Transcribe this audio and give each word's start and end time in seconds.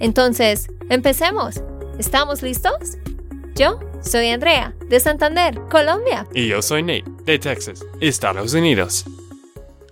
Entonces, 0.00 0.68
empecemos. 0.90 1.62
¿Estamos 1.98 2.42
listos? 2.42 2.98
Yo 3.54 3.80
soy 4.02 4.30
Andrea, 4.30 4.74
de 4.88 5.00
Santander, 5.00 5.60
Colombia. 5.70 6.26
Y 6.34 6.48
yo 6.48 6.60
soy 6.62 6.82
Nate, 6.82 7.04
de 7.24 7.38
Texas, 7.38 7.84
Estados 8.00 8.54
Unidos. 8.54 9.04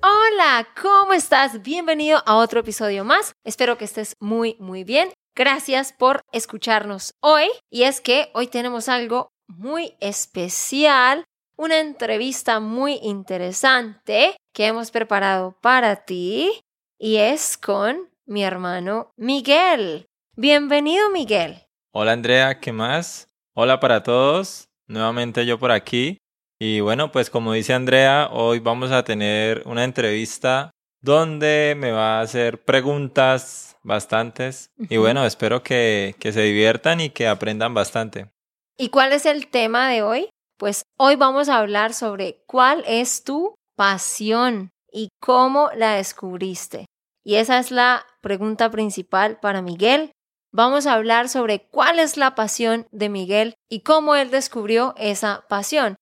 Hola, 0.02 0.66
¿cómo 0.80 1.12
estás? 1.12 1.62
Bienvenido 1.62 2.22
a 2.26 2.36
otro 2.36 2.60
episodio 2.60 3.04
más. 3.04 3.34
Espero 3.44 3.78
que 3.78 3.84
estés 3.84 4.16
muy, 4.18 4.56
muy 4.58 4.84
bien. 4.84 5.10
Gracias 5.36 5.92
por 5.92 6.22
escucharnos 6.32 7.14
hoy. 7.20 7.46
Y 7.70 7.84
es 7.84 8.00
que 8.00 8.30
hoy 8.34 8.48
tenemos 8.48 8.88
algo 8.88 9.28
muy 9.46 9.94
especial 10.00 11.24
una 11.56 11.78
entrevista 11.78 12.60
muy 12.60 12.98
interesante 13.02 14.36
que 14.52 14.66
hemos 14.66 14.90
preparado 14.90 15.56
para 15.60 16.04
ti 16.04 16.60
y 16.98 17.16
es 17.16 17.56
con 17.56 18.08
mi 18.32 18.42
hermano 18.42 19.12
Miguel. 19.18 20.06
Bienvenido 20.36 21.10
Miguel. 21.10 21.66
Hola 21.92 22.12
Andrea, 22.12 22.60
¿qué 22.60 22.72
más? 22.72 23.28
Hola 23.54 23.78
para 23.78 24.02
todos, 24.02 24.68
nuevamente 24.86 25.44
yo 25.44 25.58
por 25.58 25.70
aquí. 25.70 26.16
Y 26.58 26.80
bueno, 26.80 27.12
pues 27.12 27.28
como 27.28 27.52
dice 27.52 27.74
Andrea, 27.74 28.30
hoy 28.32 28.58
vamos 28.58 28.90
a 28.90 29.04
tener 29.04 29.62
una 29.66 29.84
entrevista 29.84 30.70
donde 31.02 31.74
me 31.76 31.92
va 31.92 32.18
a 32.18 32.22
hacer 32.22 32.64
preguntas 32.64 33.76
bastantes. 33.82 34.70
Y 34.88 34.96
bueno, 34.96 35.26
espero 35.26 35.62
que, 35.62 36.14
que 36.18 36.32
se 36.32 36.40
diviertan 36.40 37.00
y 37.00 37.10
que 37.10 37.28
aprendan 37.28 37.74
bastante. 37.74 38.30
¿Y 38.78 38.88
cuál 38.88 39.12
es 39.12 39.26
el 39.26 39.48
tema 39.48 39.90
de 39.90 40.02
hoy? 40.02 40.30
Pues 40.56 40.84
hoy 40.98 41.16
vamos 41.16 41.50
a 41.50 41.58
hablar 41.58 41.92
sobre 41.92 42.42
cuál 42.46 42.82
es 42.86 43.24
tu 43.24 43.56
pasión 43.76 44.70
y 44.90 45.08
cómo 45.20 45.68
la 45.76 45.96
descubriste. 45.96 46.86
Y 47.24 47.34
esa 47.36 47.58
es 47.58 47.70
la 47.70 48.06
pregunta 48.22 48.70
principal 48.70 49.38
para 49.40 49.60
Miguel. 49.60 50.12
Vamos 50.52 50.86
a 50.86 50.94
hablar 50.94 51.28
sobre 51.28 51.66
cuál 51.68 51.98
es 51.98 52.16
la 52.16 52.34
pasión 52.34 52.86
de 52.90 53.08
Miguel 53.08 53.54
y 53.68 53.80
cómo 53.80 54.14
él 54.14 54.30
descubrió 54.30 54.94
esa 54.96 55.44
pasión. 55.48 55.96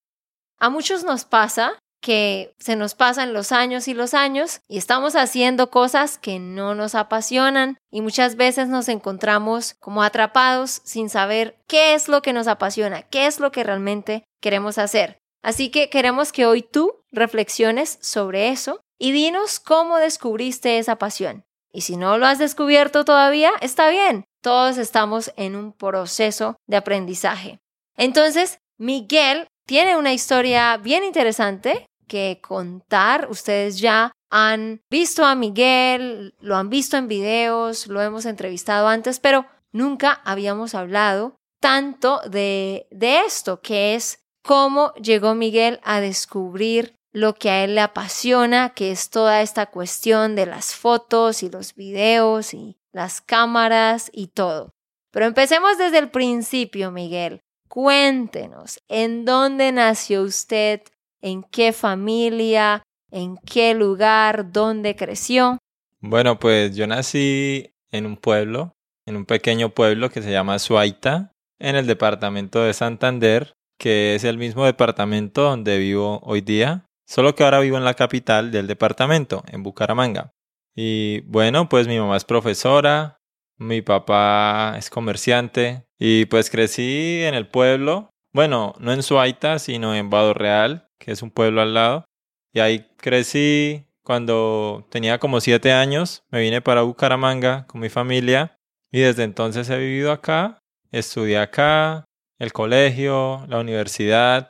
A 0.58 0.70
muchos 0.70 1.02
nos 1.02 1.24
pasa 1.24 1.72
que 2.00 2.54
se 2.58 2.76
nos 2.76 2.94
pasan 2.94 3.32
los 3.32 3.52
años 3.52 3.86
y 3.88 3.94
los 3.94 4.14
años 4.14 4.60
y 4.68 4.78
estamos 4.78 5.16
haciendo 5.16 5.70
cosas 5.70 6.18
que 6.18 6.38
no 6.38 6.74
nos 6.74 6.94
apasionan 6.94 7.76
y 7.90 8.00
muchas 8.00 8.36
veces 8.36 8.68
nos 8.68 8.88
encontramos 8.88 9.74
como 9.80 10.02
atrapados 10.02 10.80
sin 10.84 11.10
saber 11.10 11.58
qué 11.66 11.94
es 11.94 12.08
lo 12.08 12.22
que 12.22 12.32
nos 12.32 12.46
apasiona, 12.46 13.02
qué 13.02 13.26
es 13.26 13.38
lo 13.38 13.52
que 13.52 13.64
realmente 13.64 14.24
queremos 14.40 14.78
hacer. 14.78 15.18
Así 15.42 15.70
que 15.70 15.88
queremos 15.88 16.32
que 16.32 16.46
hoy 16.46 16.62
tú 16.62 16.92
reflexiones 17.12 17.98
sobre 18.00 18.48
eso 18.48 18.80
y 18.98 19.12
dinos 19.12 19.60
cómo 19.60 19.98
descubriste 19.98 20.78
esa 20.78 20.96
pasión. 20.96 21.44
Y 21.72 21.82
si 21.82 21.96
no 21.96 22.18
lo 22.18 22.26
has 22.26 22.38
descubierto 22.38 23.04
todavía, 23.04 23.50
está 23.60 23.88
bien. 23.90 24.24
Todos 24.42 24.78
estamos 24.78 25.32
en 25.36 25.56
un 25.56 25.72
proceso 25.72 26.56
de 26.66 26.76
aprendizaje. 26.76 27.58
Entonces, 27.96 28.58
Miguel 28.78 29.46
tiene 29.66 29.96
una 29.96 30.12
historia 30.12 30.76
bien 30.78 31.04
interesante 31.04 31.86
que 32.08 32.40
contar. 32.42 33.28
Ustedes 33.30 33.78
ya 33.78 34.12
han 34.30 34.80
visto 34.90 35.24
a 35.24 35.34
Miguel, 35.34 36.34
lo 36.40 36.56
han 36.56 36.70
visto 36.70 36.96
en 36.96 37.08
videos, 37.08 37.86
lo 37.86 38.00
hemos 38.00 38.26
entrevistado 38.26 38.88
antes, 38.88 39.20
pero 39.20 39.46
nunca 39.72 40.20
habíamos 40.24 40.74
hablado 40.74 41.36
tanto 41.60 42.20
de, 42.28 42.86
de 42.90 43.20
esto, 43.20 43.60
que 43.60 43.94
es 43.94 44.24
cómo 44.42 44.92
llegó 44.94 45.34
Miguel 45.34 45.78
a 45.84 46.00
descubrir 46.00 46.96
lo 47.12 47.34
que 47.34 47.50
a 47.50 47.64
él 47.64 47.74
le 47.74 47.80
apasiona, 47.80 48.70
que 48.70 48.90
es 48.90 49.10
toda 49.10 49.42
esta 49.42 49.66
cuestión 49.66 50.36
de 50.36 50.46
las 50.46 50.74
fotos 50.74 51.42
y 51.42 51.50
los 51.50 51.74
videos 51.74 52.54
y 52.54 52.76
las 52.92 53.20
cámaras 53.20 54.10
y 54.12 54.28
todo. 54.28 54.74
Pero 55.10 55.26
empecemos 55.26 55.76
desde 55.78 55.98
el 55.98 56.10
principio, 56.10 56.90
Miguel. 56.90 57.40
Cuéntenos, 57.68 58.80
¿en 58.88 59.24
dónde 59.24 59.72
nació 59.72 60.22
usted? 60.22 60.82
en 61.22 61.42
qué 61.42 61.72
familia, 61.72 62.82
en 63.10 63.36
qué 63.38 63.74
lugar, 63.74 64.52
dónde 64.52 64.96
creció. 64.96 65.58
Bueno, 66.00 66.38
pues 66.38 66.74
yo 66.76 66.86
nací 66.86 67.74
en 67.90 68.06
un 68.06 68.16
pueblo, 68.16 68.72
en 69.06 69.16
un 69.16 69.26
pequeño 69.26 69.70
pueblo 69.70 70.10
que 70.10 70.22
se 70.22 70.30
llama 70.30 70.58
Suaita, 70.58 71.32
en 71.58 71.76
el 71.76 71.86
departamento 71.86 72.62
de 72.62 72.72
Santander, 72.72 73.52
que 73.78 74.14
es 74.14 74.24
el 74.24 74.38
mismo 74.38 74.64
departamento 74.64 75.42
donde 75.42 75.78
vivo 75.78 76.20
hoy 76.22 76.40
día, 76.40 76.86
solo 77.10 77.34
que 77.34 77.42
ahora 77.42 77.58
vivo 77.58 77.76
en 77.76 77.84
la 77.84 77.94
capital 77.94 78.52
del 78.52 78.68
departamento, 78.68 79.42
en 79.48 79.64
Bucaramanga. 79.64 80.30
Y 80.76 81.22
bueno, 81.22 81.68
pues 81.68 81.88
mi 81.88 81.98
mamá 81.98 82.16
es 82.16 82.24
profesora, 82.24 83.18
mi 83.58 83.82
papá 83.82 84.76
es 84.78 84.90
comerciante 84.90 85.84
y 85.98 86.26
pues 86.26 86.50
crecí 86.50 87.22
en 87.24 87.34
el 87.34 87.48
pueblo, 87.48 88.10
bueno, 88.32 88.74
no 88.78 88.92
en 88.92 89.02
Suaita, 89.02 89.58
sino 89.58 89.92
en 89.96 90.08
Vado 90.08 90.34
Real, 90.34 90.86
que 91.00 91.10
es 91.10 91.22
un 91.22 91.32
pueblo 91.32 91.60
al 91.60 91.74
lado. 91.74 92.04
Y 92.52 92.60
ahí 92.60 92.86
crecí 92.96 93.86
cuando 94.04 94.86
tenía 94.88 95.18
como 95.18 95.40
siete 95.40 95.72
años. 95.72 96.22
Me 96.30 96.40
vine 96.40 96.60
para 96.60 96.82
Bucaramanga 96.82 97.66
con 97.66 97.80
mi 97.80 97.88
familia 97.88 98.56
y 98.92 99.00
desde 99.00 99.24
entonces 99.24 99.68
he 99.68 99.78
vivido 99.78 100.12
acá, 100.12 100.60
estudié 100.92 101.38
acá, 101.38 102.04
el 102.38 102.52
colegio, 102.52 103.44
la 103.48 103.58
universidad 103.58 104.48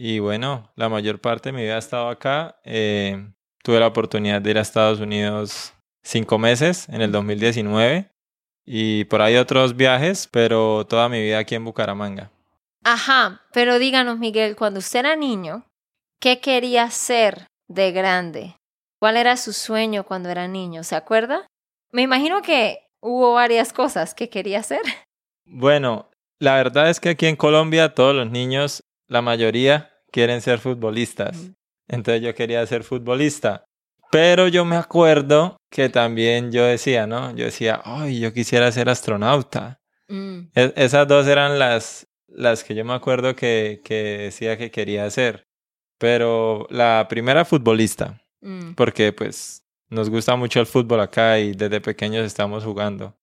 y 0.00 0.20
bueno, 0.20 0.70
la 0.76 0.88
mayor 0.88 1.20
parte 1.20 1.48
de 1.48 1.52
mi 1.54 1.62
vida 1.62 1.74
ha 1.74 1.78
estado 1.78 2.08
acá. 2.08 2.60
Eh, 2.64 3.32
tuve 3.64 3.80
la 3.80 3.88
oportunidad 3.88 4.40
de 4.40 4.50
ir 4.50 4.58
a 4.58 4.62
Estados 4.62 5.00
Unidos 5.00 5.74
cinco 6.02 6.38
meses 6.38 6.88
en 6.88 7.02
el 7.02 7.10
2019 7.10 8.10
y 8.64 9.04
por 9.06 9.22
ahí 9.22 9.36
otros 9.36 9.76
viajes, 9.76 10.28
pero 10.30 10.86
toda 10.86 11.08
mi 11.08 11.20
vida 11.20 11.38
aquí 11.38 11.54
en 11.54 11.64
Bucaramanga. 11.64 12.30
Ajá, 12.84 13.42
pero 13.52 13.78
díganos 13.78 14.18
Miguel, 14.18 14.54
cuando 14.54 14.78
usted 14.78 15.00
era 15.00 15.16
niño, 15.16 15.64
¿Qué 16.20 16.40
quería 16.40 16.90
ser 16.90 17.46
de 17.68 17.92
grande? 17.92 18.56
¿Cuál 18.98 19.16
era 19.16 19.36
su 19.36 19.52
sueño 19.52 20.02
cuando 20.02 20.30
era 20.30 20.48
niño? 20.48 20.82
¿Se 20.82 20.96
acuerda? 20.96 21.46
Me 21.92 22.02
imagino 22.02 22.42
que 22.42 22.88
hubo 23.00 23.34
varias 23.34 23.72
cosas 23.72 24.14
que 24.14 24.28
quería 24.28 24.58
hacer. 24.58 24.80
Bueno, 25.44 26.10
la 26.40 26.56
verdad 26.56 26.90
es 26.90 26.98
que 26.98 27.10
aquí 27.10 27.26
en 27.26 27.36
Colombia 27.36 27.94
todos 27.94 28.16
los 28.16 28.28
niños, 28.28 28.82
la 29.08 29.22
mayoría, 29.22 29.90
quieren 30.10 30.40
ser 30.40 30.58
futbolistas. 30.58 31.50
Entonces 31.88 32.22
yo 32.22 32.34
quería 32.34 32.64
ser 32.66 32.84
futbolista. 32.84 33.64
Pero 34.10 34.48
yo 34.48 34.64
me 34.64 34.76
acuerdo 34.76 35.58
que 35.70 35.88
también 35.88 36.50
yo 36.52 36.64
decía, 36.64 37.06
¿no? 37.06 37.34
Yo 37.34 37.46
decía, 37.46 37.80
ay, 37.84 38.20
yo 38.20 38.32
quisiera 38.32 38.70
ser 38.72 38.88
astronauta. 38.88 39.80
Mm. 40.08 40.50
E-, 40.54 40.72
esas 40.76 41.06
dos 41.06 41.26
eran 41.26 41.58
las, 41.58 42.06
las 42.26 42.64
que 42.64 42.74
yo 42.74 42.84
me 42.84 42.94
acuerdo 42.94 43.36
que, 43.36 43.82
que 43.84 44.18
decía 44.18 44.56
que 44.56 44.70
quería 44.70 45.04
hacer. 45.04 45.44
Pero 45.98 46.66
la 46.70 47.06
primera 47.08 47.44
futbolista, 47.44 48.22
mm. 48.40 48.74
porque 48.74 49.12
pues 49.12 49.64
nos 49.90 50.08
gusta 50.08 50.36
mucho 50.36 50.60
el 50.60 50.66
fútbol 50.66 51.00
acá 51.00 51.38
y 51.38 51.52
desde 51.52 51.80
pequeños 51.80 52.24
estamos 52.24 52.64
jugando. 52.64 53.14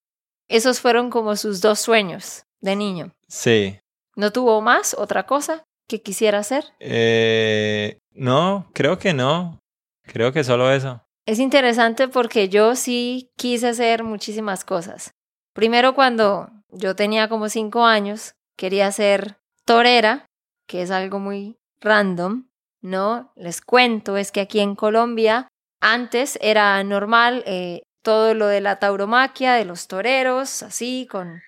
Esos 0.47 0.79
fueron 0.81 1.09
como 1.09 1.35
sus 1.35 1.61
dos 1.61 1.79
sueños 1.79 2.45
de 2.59 2.75
niño. 2.75 3.11
Sí. 3.27 3.79
¿No 4.15 4.31
tuvo 4.31 4.61
más 4.61 4.93
otra 4.93 5.25
cosa 5.25 5.65
que 5.87 6.01
quisiera 6.01 6.39
hacer? 6.39 6.65
Eh, 6.79 7.99
no, 8.11 8.69
creo 8.73 8.97
que 8.97 9.13
no. 9.13 9.59
Creo 10.03 10.31
que 10.31 10.43
solo 10.43 10.71
eso. 10.71 11.01
Es 11.25 11.39
interesante 11.39 12.07
porque 12.07 12.49
yo 12.49 12.75
sí 12.75 13.31
quise 13.37 13.69
hacer 13.69 14.03
muchísimas 14.03 14.63
cosas. 14.63 15.11
Primero 15.53 15.95
cuando 15.95 16.49
yo 16.69 16.95
tenía 16.95 17.29
como 17.29 17.49
cinco 17.49 17.85
años, 17.85 18.35
quería 18.55 18.91
ser 18.91 19.37
torera, 19.65 20.27
que 20.67 20.83
es 20.83 20.91
algo 20.91 21.19
muy 21.19 21.57
random. 21.81 22.45
¿no? 22.85 23.31
Les 23.35 23.61
cuento, 23.61 24.15
es 24.15 24.31
que 24.31 24.41
aquí 24.41 24.59
en 24.59 24.75
Colombia 24.75 25.47
antes 25.81 26.37
era 26.41 26.81
normal 26.83 27.43
eh, 27.47 27.81
todo 28.03 28.33
lo 28.35 28.47
de 28.47 28.61
la 28.61 28.77
tauromaquia, 28.77 29.53
de 29.55 29.65
los 29.65 29.87
toreros, 29.87 30.61
así, 30.63 31.07
con 31.09 31.41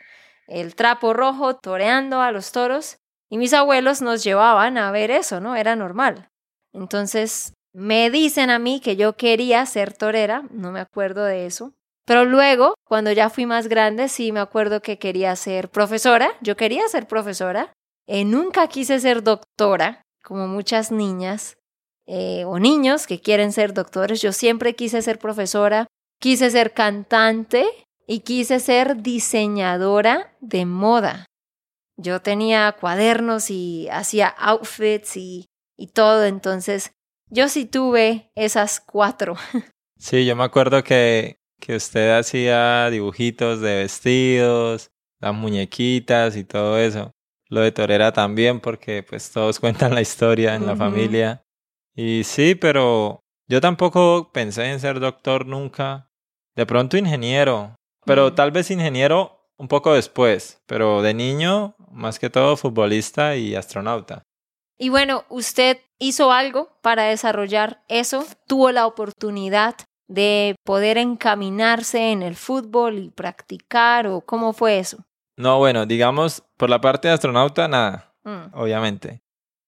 el 0.47 0.75
trapo 0.75 1.13
rojo 1.13 1.55
toreando 1.55 2.21
a 2.21 2.31
los 2.31 2.51
toros. 2.51 2.97
Y 3.29 3.37
mis 3.37 3.53
abuelos 3.53 4.01
nos 4.01 4.23
llevaban 4.23 4.77
a 4.77 4.91
ver 4.91 5.11
eso, 5.11 5.39
¿no? 5.39 5.55
Era 5.55 5.75
normal. 5.75 6.29
Entonces, 6.73 7.53
me 7.73 8.09
dicen 8.09 8.49
a 8.49 8.59
mí 8.59 8.79
que 8.79 8.95
yo 8.95 9.17
quería 9.17 9.65
ser 9.65 9.93
torera, 9.93 10.43
no 10.51 10.71
me 10.71 10.79
acuerdo 10.79 11.23
de 11.25 11.45
eso, 11.45 11.73
Pero 12.05 12.23
luego, 12.23 12.73
cuando 12.85 13.11
ya 13.11 13.29
fui 13.29 13.45
más 13.45 13.67
grande, 13.67 14.07
sí 14.07 14.31
me 14.31 14.39
acuerdo 14.39 14.81
que 14.81 14.97
quería 14.97 15.35
ser 15.35 15.67
profesora. 15.69 16.31
Yo 16.39 16.55
quería 16.55 16.87
ser 16.87 17.05
profesora. 17.05 17.73
Eh, 18.07 18.23
nunca 18.23 18.69
quise 18.69 19.01
ser 19.01 19.23
doctora, 19.23 20.01
como 20.23 20.47
muchas 20.47 20.89
niñas 20.89 21.57
eh, 22.05 22.45
o 22.45 22.59
niños 22.59 23.07
que 23.07 23.19
quieren 23.19 23.51
ser 23.51 23.73
doctores. 23.73 24.21
Yo 24.21 24.31
siempre 24.31 24.73
quise 24.73 25.01
ser 25.01 25.19
profesora, 25.19 25.87
quise 26.19 26.49
ser 26.49 26.73
cantante 26.73 27.65
y 28.07 28.21
quise 28.21 28.61
ser 28.61 29.01
diseñadora 29.01 30.33
de 30.39 30.65
moda. 30.65 31.25
Yo 31.97 32.21
tenía 32.21 32.75
cuadernos 32.79 33.49
y 33.49 33.87
hacía 33.89 34.27
outfits 34.27 35.17
y, 35.17 35.45
y 35.77 35.87
todo, 35.87 36.25
entonces 36.25 36.91
yo 37.29 37.49
sí 37.49 37.65
tuve 37.65 38.31
esas 38.35 38.79
cuatro. 38.79 39.35
Sí, 39.99 40.27
yo 40.27 40.35
me 40.35 40.43
acuerdo 40.43 40.83
que, 40.83 41.39
que 41.59 41.75
usted 41.75 42.15
hacía 42.15 42.87
dibujitos 42.91 43.61
de 43.61 43.77
vestidos, 43.77 44.91
las 45.19 45.33
muñequitas 45.33 46.35
y 46.35 46.43
todo 46.43 46.77
eso. 46.77 47.11
Lo 47.49 47.61
de 47.61 47.71
torera 47.71 48.11
también, 48.11 48.59
porque 48.59 49.01
pues 49.01 49.31
todos 49.31 49.59
cuentan 49.59 49.95
la 49.95 50.01
historia 50.01 50.53
en 50.53 50.67
la 50.67 50.75
familia. 50.75 51.43
Y 51.95 52.23
sí, 52.25 52.53
pero 52.53 53.21
yo 53.47 53.59
tampoco 53.59 54.31
pensé 54.31 54.71
en 54.71 54.79
ser 54.79 54.99
doctor 54.99 55.47
nunca. 55.47 56.11
De 56.55 56.65
pronto 56.65 56.97
ingeniero, 56.97 57.75
pero 58.05 58.33
tal 58.33 58.51
vez 58.51 58.69
ingeniero 58.71 59.51
un 59.57 59.67
poco 59.67 59.93
después. 59.93 60.61
Pero 60.67 61.01
de 61.01 61.13
niño, 61.13 61.75
más 61.91 62.19
que 62.19 62.29
todo 62.29 62.57
futbolista 62.57 63.35
y 63.35 63.55
astronauta. 63.55 64.23
Y 64.77 64.89
bueno, 64.89 65.25
¿usted 65.29 65.79
hizo 65.99 66.31
algo 66.31 66.69
para 66.81 67.03
desarrollar 67.03 67.83
eso? 67.87 68.25
¿Tuvo 68.47 68.71
la 68.71 68.85
oportunidad 68.85 69.75
de 70.07 70.55
poder 70.63 70.97
encaminarse 70.97 72.11
en 72.11 72.21
el 72.21 72.35
fútbol 72.35 72.99
y 72.99 73.09
practicar 73.09 74.07
o 74.07 74.21
cómo 74.21 74.53
fue 74.53 74.79
eso? 74.79 75.05
No, 75.35 75.57
bueno, 75.59 75.85
digamos, 75.85 76.43
por 76.57 76.69
la 76.69 76.81
parte 76.81 77.07
de 77.07 77.15
astronauta, 77.15 77.67
nada. 77.67 78.13
Mm, 78.23 78.53
obviamente. 78.53 79.21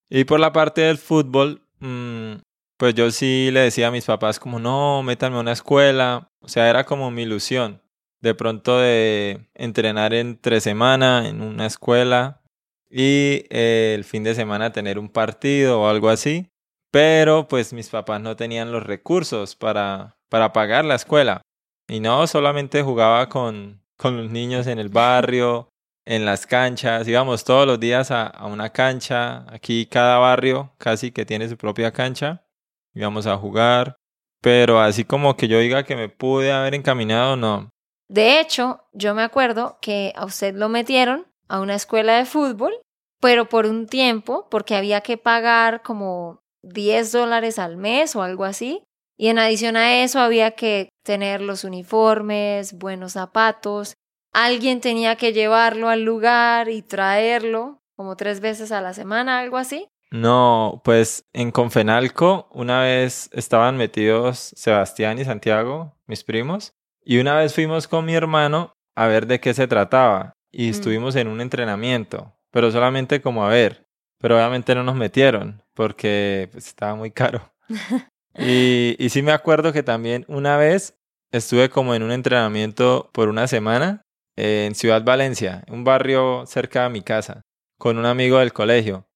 Y 0.10 0.24
por 0.24 0.40
la 0.40 0.52
parte 0.52 0.82
del 0.82 0.98
fútbol, 0.98 1.62
mm, 1.80 2.36
pues 2.78 2.96
yo 2.96 3.12
sí 3.12 3.50
le 3.52 3.62
decía 3.62 3.88
a 3.88 3.92
mis 3.92 4.06
papás 4.06 4.40
como, 4.40 4.60
no, 4.60 5.04
métanme 5.04 5.38
a 5.38 5.42
una 5.42 5.52
escuela. 5.52 6.30
O 6.42 6.48
sea, 6.48 6.70
era 6.70 6.86
como 6.86 7.12
mi 7.12 7.24
ilusión. 7.24 7.82
De 8.22 8.36
pronto 8.36 8.80
de 8.80 9.50
entrenar 9.56 10.14
entre 10.14 10.62
semana 10.62 11.28
en 11.28 11.42
una 11.42 11.66
escuela 11.66 12.42
y 12.90 13.46
eh, 13.50 13.94
el 13.96 14.04
fin 14.04 14.24
de 14.24 14.36
semana 14.36 14.72
tener 14.72 15.00
un 15.00 15.10
partido 15.10 15.82
o 15.82 15.88
algo 15.88 16.10
así. 16.10 16.50
Pero 16.92 17.48
pues 17.48 17.72
mis 17.72 17.90
papás 17.90 18.20
no 18.20 18.36
tenían 18.36 18.72
los 18.72 18.84
recursos 18.84 19.56
para, 19.56 20.18
para 20.28 20.54
pagar 20.54 20.86
la 20.86 20.96
escuela. 20.96 21.42
Y 21.88 22.00
no, 22.00 22.28
solamente 22.28 22.82
jugaba 22.82 23.30
con, 23.30 23.84
con 23.98 24.18
los 24.18 24.32
niños 24.32 24.68
en 24.68 24.80
el 24.80 24.90
barrio, 24.90 25.70
en 26.06 26.26
las 26.26 26.48
canchas, 26.48 27.08
íbamos 27.08 27.44
todos 27.44 27.68
los 27.68 27.80
días 27.80 28.10
a, 28.10 28.26
a 28.26 28.48
una 28.48 28.72
cancha, 28.72 29.46
aquí 29.54 29.86
cada 29.86 30.18
barrio 30.18 30.74
casi 30.80 31.12
que 31.12 31.26
tiene 31.26 31.48
su 31.48 31.56
propia 31.56 31.92
cancha, 31.92 32.48
íbamos 32.96 33.28
a 33.28 33.38
jugar, 33.38 33.96
pero 34.42 34.80
así 34.80 35.04
como 35.04 35.38
que 35.38 35.48
yo 35.48 35.60
diga 35.60 35.84
que 35.84 35.96
me 35.96 36.10
pude 36.10 36.52
haber 36.52 36.74
encaminado, 36.74 37.36
no. 37.36 37.70
De 38.10 38.40
hecho, 38.40 38.84
yo 38.92 39.14
me 39.14 39.22
acuerdo 39.22 39.78
que 39.82 40.14
a 40.16 40.26
usted 40.26 40.56
lo 40.56 40.68
metieron 40.68 41.28
a 41.48 41.62
una 41.62 41.76
escuela 41.76 42.18
de 42.18 42.26
fútbol, 42.26 42.74
pero 43.22 43.48
por 43.48 43.66
un 43.66 43.88
tiempo, 43.88 44.48
porque 44.50 44.76
había 44.76 45.02
que 45.02 45.18
pagar 45.18 45.84
como 45.84 46.42
10 46.64 47.12
dólares 47.12 47.60
al 47.60 47.78
mes 47.78 48.16
o 48.16 48.24
algo 48.24 48.46
así. 48.46 48.84
Y 49.18 49.28
en 49.28 49.38
adición 49.38 49.78
a 49.78 50.02
eso 50.02 50.20
había 50.20 50.52
que 50.52 50.90
tener 51.04 51.42
los 51.42 51.64
uniformes, 51.64 52.74
buenos 52.74 53.14
zapatos. 53.14 53.94
Alguien 54.34 54.82
tenía 54.82 55.16
que 55.16 55.34
llevarlo 55.34 55.90
al 55.90 56.04
lugar 56.04 56.70
y 56.70 56.82
traerlo 56.82 57.80
como 57.96 58.16
tres 58.16 58.40
veces 58.40 58.72
a 58.72 58.82
la 58.82 58.94
semana, 58.94 59.40
algo 59.40 59.58
así. 59.58 59.88
No, 60.12 60.82
pues 60.84 61.26
en 61.34 61.52
Confenalco 61.52 62.48
una 62.52 62.82
vez 62.82 63.30
estaban 63.34 63.78
metidos 63.78 64.54
Sebastián 64.56 65.20
y 65.20 65.26
Santiago, 65.26 65.94
mis 66.08 66.24
primos, 66.24 66.74
y 67.10 67.18
una 67.18 67.36
vez 67.36 67.56
fuimos 67.56 67.88
con 67.88 68.06
mi 68.06 68.14
hermano 68.14 68.74
a 68.96 69.08
ver 69.08 69.26
de 69.26 69.40
qué 69.40 69.56
se 69.56 69.68
trataba 69.68 70.34
y 70.52 70.68
Mm. 70.68 70.70
estuvimos 70.70 71.16
en 71.16 71.28
un 71.28 71.42
entrenamiento, 71.42 72.36
pero 72.52 72.72
solamente 72.72 73.20
como 73.20 73.44
a 73.44 73.50
ver, 73.50 73.88
pero 74.20 74.36
obviamente 74.36 74.76
no 74.76 74.84
nos 74.84 74.94
metieron 74.96 75.64
porque 75.74 76.50
pues, 76.52 76.68
estaba 76.68 76.94
muy 76.94 77.10
caro. 77.10 77.52
y, 78.38 78.96
y 79.00 79.10
sí 79.10 79.24
me 79.24 79.32
acuerdo 79.32 79.74
que 79.74 79.82
también 79.82 80.24
una 80.28 80.56
vez 80.58 81.00
estuve 81.32 81.72
como 81.72 81.96
en 81.96 82.04
un 82.04 82.12
entrenamiento 82.12 83.10
por 83.12 83.28
una 83.28 83.48
semana 83.48 84.04
eh, 84.38 84.66
en 84.68 84.76
Ciudad 84.76 85.04
Valencia, 85.04 85.64
un 85.68 85.84
barrio 85.84 86.46
cerca 86.46 86.84
de 86.84 86.90
mi 86.90 87.02
casa, 87.02 87.42
con 87.80 87.98
un 87.98 88.06
amigo 88.06 88.38
del 88.38 88.54
colegio. 88.54 89.08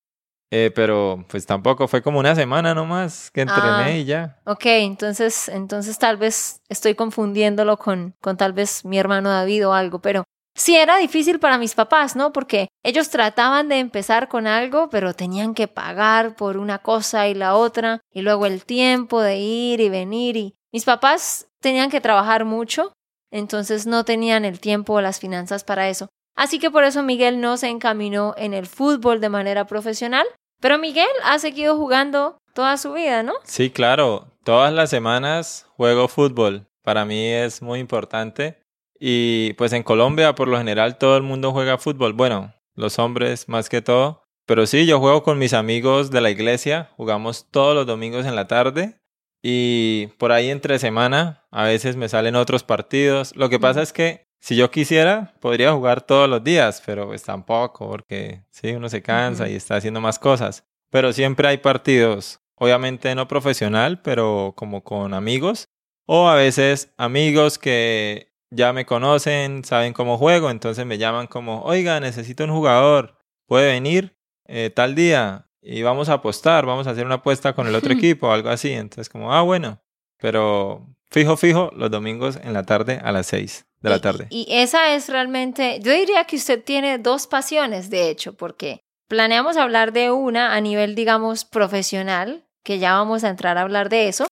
Eh, 0.55 0.69
pero 0.75 1.25
pues 1.29 1.47
tampoco, 1.47 1.87
fue 1.87 2.03
como 2.03 2.19
una 2.19 2.35
semana 2.35 2.75
nomás 2.75 3.31
que 3.31 3.41
entrené 3.41 3.83
Ah. 3.85 3.91
y 3.97 4.05
ya. 4.05 4.39
Ok, 4.45 4.65
entonces, 4.65 5.49
entonces 5.49 5.97
tal 5.97 6.17
vez 6.17 6.61
estoy 6.69 6.93
confundiéndolo 6.93 7.77
con, 7.77 8.13
con 8.21 8.37
tal 8.37 8.53
vez 8.53 8.85
mi 8.85 8.99
hermano 8.99 9.31
David 9.31 9.67
o 9.67 9.73
algo, 9.73 9.99
pero 9.99 10.25
sí 10.55 10.75
era 10.75 10.97
difícil 10.97 11.39
para 11.39 11.57
mis 11.57 11.73
papás, 11.73 12.15
¿no? 12.15 12.31
Porque 12.33 12.67
ellos 12.83 13.09
trataban 13.09 13.67
de 13.67 13.79
empezar 13.79 14.27
con 14.27 14.45
algo, 14.45 14.89
pero 14.91 15.15
tenían 15.15 15.55
que 15.55 15.67
pagar 15.67 16.35
por 16.35 16.57
una 16.57 16.77
cosa 16.77 17.27
y 17.27 17.33
la 17.33 17.55
otra, 17.55 18.01
y 18.13 18.21
luego 18.21 18.45
el 18.45 18.63
tiempo 18.63 19.21
de 19.23 19.37
ir 19.37 19.79
y 19.79 19.89
venir, 19.89 20.37
y 20.37 20.53
mis 20.71 20.85
papás 20.85 21.47
tenían 21.61 21.89
que 21.89 21.99
trabajar 21.99 22.45
mucho, 22.45 22.93
entonces 23.31 23.87
no 23.87 24.05
tenían 24.05 24.45
el 24.45 24.59
tiempo 24.59 24.93
o 24.93 25.01
las 25.01 25.19
finanzas 25.19 25.63
para 25.63 25.89
eso. 25.89 26.09
Así 26.35 26.59
que 26.59 26.69
por 26.69 26.83
eso 26.83 27.01
Miguel 27.01 27.41
no 27.41 27.57
se 27.57 27.69
encaminó 27.69 28.35
en 28.37 28.53
el 28.53 28.67
fútbol 28.67 29.19
de 29.19 29.29
manera 29.29 29.65
profesional, 29.65 30.27
pero 30.63 30.79
Miguel 30.79 31.09
ha 31.25 31.39
seguido 31.39 31.75
jugando 31.75 32.37
toda 32.53 32.77
su 32.77 32.93
vida, 32.93 33.21
¿no? 33.21 33.33
Sí, 33.43 33.69
claro, 33.69 34.31
todas 34.45 34.71
las 34.71 34.89
semanas 34.89 35.67
juego 35.75 36.07
fútbol. 36.07 36.67
Para 36.83 37.03
mí 37.03 37.27
es 37.27 37.61
muy 37.61 37.79
importante. 37.79 38.63
Y 38.97 39.51
pues 39.55 39.73
en 39.73 39.83
Colombia 39.83 40.35
por 40.35 40.47
lo 40.47 40.57
general 40.57 40.97
todo 40.97 41.17
el 41.17 41.23
mundo 41.23 41.51
juega 41.51 41.77
fútbol. 41.77 42.13
Bueno, 42.13 42.53
los 42.75 42.97
hombres 42.97 43.49
más 43.49 43.67
que 43.67 43.81
todo. 43.81 44.23
Pero 44.45 44.65
sí, 44.65 44.85
yo 44.85 45.01
juego 45.01 45.21
con 45.21 45.37
mis 45.37 45.51
amigos 45.51 46.11
de 46.11 46.21
la 46.21 46.29
iglesia. 46.29 46.91
Jugamos 46.95 47.45
todos 47.51 47.75
los 47.75 47.85
domingos 47.85 48.25
en 48.25 48.37
la 48.37 48.47
tarde. 48.47 49.01
Y 49.41 50.07
por 50.17 50.31
ahí 50.31 50.49
entre 50.49 50.79
semana 50.79 51.43
a 51.51 51.65
veces 51.65 51.97
me 51.97 52.07
salen 52.07 52.37
otros 52.37 52.63
partidos. 52.63 53.35
Lo 53.35 53.49
que 53.49 53.59
pasa 53.59 53.81
es 53.81 53.91
que 53.91 54.22
si 54.43 54.57
yo 54.57 54.69
quisiera, 54.71 55.33
podría 55.39 55.71
jugar 55.71 56.01
todos 56.01 56.29
los 56.29 56.43
días, 56.43 56.83
pero 56.85 57.07
pues 57.07 57.23
tampoco, 57.23 57.87
porque 57.87 58.43
sí, 58.51 58.73
uno 58.73 58.89
se 58.89 59.01
cansa 59.01 59.47
y 59.47 59.55
está 59.55 59.77
haciendo 59.77 60.01
más 60.01 60.19
cosas. 60.19 60.65
Pero 60.89 61.13
siempre 61.13 61.47
hay 61.47 61.59
partidos, 61.59 62.41
obviamente 62.55 63.15
no 63.15 63.29
profesional, 63.29 64.01
pero 64.01 64.53
como 64.57 64.83
con 64.83 65.13
amigos. 65.13 65.69
O 66.05 66.27
a 66.27 66.35
veces 66.35 66.93
amigos 66.97 67.57
que 67.57 68.33
ya 68.49 68.73
me 68.73 68.85
conocen, 68.85 69.63
saben 69.63 69.93
cómo 69.93 70.17
juego, 70.17 70.49
entonces 70.49 70.85
me 70.85 70.97
llaman 70.97 71.27
como, 71.27 71.61
oiga, 71.61 72.01
necesito 72.01 72.43
un 72.43 72.51
jugador, 72.51 73.17
puede 73.47 73.71
venir 73.71 74.17
eh, 74.47 74.69
tal 74.75 74.93
día 74.93 75.47
y 75.61 75.83
vamos 75.83 76.09
a 76.09 76.15
apostar, 76.15 76.65
vamos 76.65 76.85
a 76.87 76.89
hacer 76.89 77.05
una 77.05 77.15
apuesta 77.15 77.53
con 77.55 77.67
el 77.67 77.75
otro 77.75 77.93
equipo 77.93 78.27
o 78.27 78.31
algo 78.33 78.49
así. 78.49 78.73
Entonces 78.73 79.07
como, 79.07 79.33
ah, 79.33 79.41
bueno, 79.41 79.81
pero 80.17 80.85
fijo, 81.09 81.37
fijo, 81.37 81.71
los 81.77 81.89
domingos 81.89 82.37
en 82.43 82.51
la 82.51 82.63
tarde 82.63 82.99
a 83.01 83.13
las 83.13 83.27
6 83.27 83.67
de 83.83 83.89
la 83.91 83.97
Y- 83.97 84.01
tarde. 84.01 84.27
Y, 84.31 84.47
esa 84.49 84.95
es 84.95 85.09
realmente, 85.09 85.79
yo 85.81 85.91
diría 85.91 86.23
que 86.23 86.37
usted 86.37 86.63
tiene 86.63 86.97
dos 86.97 87.27
pasiones, 87.27 87.89
de 87.91 88.09
hecho, 88.09 88.33
porque 88.33 88.79
planeamos 89.07 89.57
hablar 89.57 89.93
de 89.93 90.09
una 90.09 90.55
a 90.55 90.61
nivel, 90.61 90.95
digamos, 90.95 91.45
profesional, 91.45 92.45
que 92.63 92.79
ya 92.79 92.93
vamos 92.93 93.23
a 93.23 93.29
entrar 93.29 93.57
a 93.57 93.61
hablar 93.61 93.89
de 93.89 94.07
eso, 94.07 94.25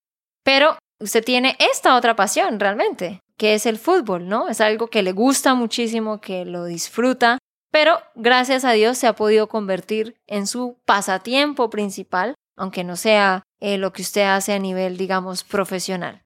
pero 0.43 0.77
usted 0.99 1.23
tiene 1.23 1.55
esta 1.59 1.95
otra 1.95 2.15
pasión 2.15 2.59
realmente, 2.59 3.19
que 3.37 3.53
es 3.53 3.65
el 3.65 3.77
fútbol, 3.77 4.27
¿no? 4.27 4.47
Es 4.49 4.61
algo 4.61 4.87
que 4.87 5.03
le 5.03 5.11
gusta 5.11 5.53
muchísimo, 5.53 6.21
que 6.21 6.45
lo 6.45 6.65
disfruta, 6.65 7.37
pero 7.71 7.99
gracias 8.15 8.63
a 8.65 8.71
Dios 8.71 8.97
se 8.97 9.07
ha 9.07 9.13
podido 9.13 9.47
convertir 9.47 10.15
en 10.27 10.47
su 10.47 10.77
pasatiempo 10.85 11.69
principal, 11.69 12.35
aunque 12.57 12.83
no 12.83 12.95
sea 12.95 13.43
eh, 13.59 13.77
lo 13.77 13.91
que 13.93 14.01
usted 14.01 14.23
hace 14.23 14.53
a 14.53 14.59
nivel, 14.59 14.97
digamos, 14.97 15.43
profesional. 15.43 16.21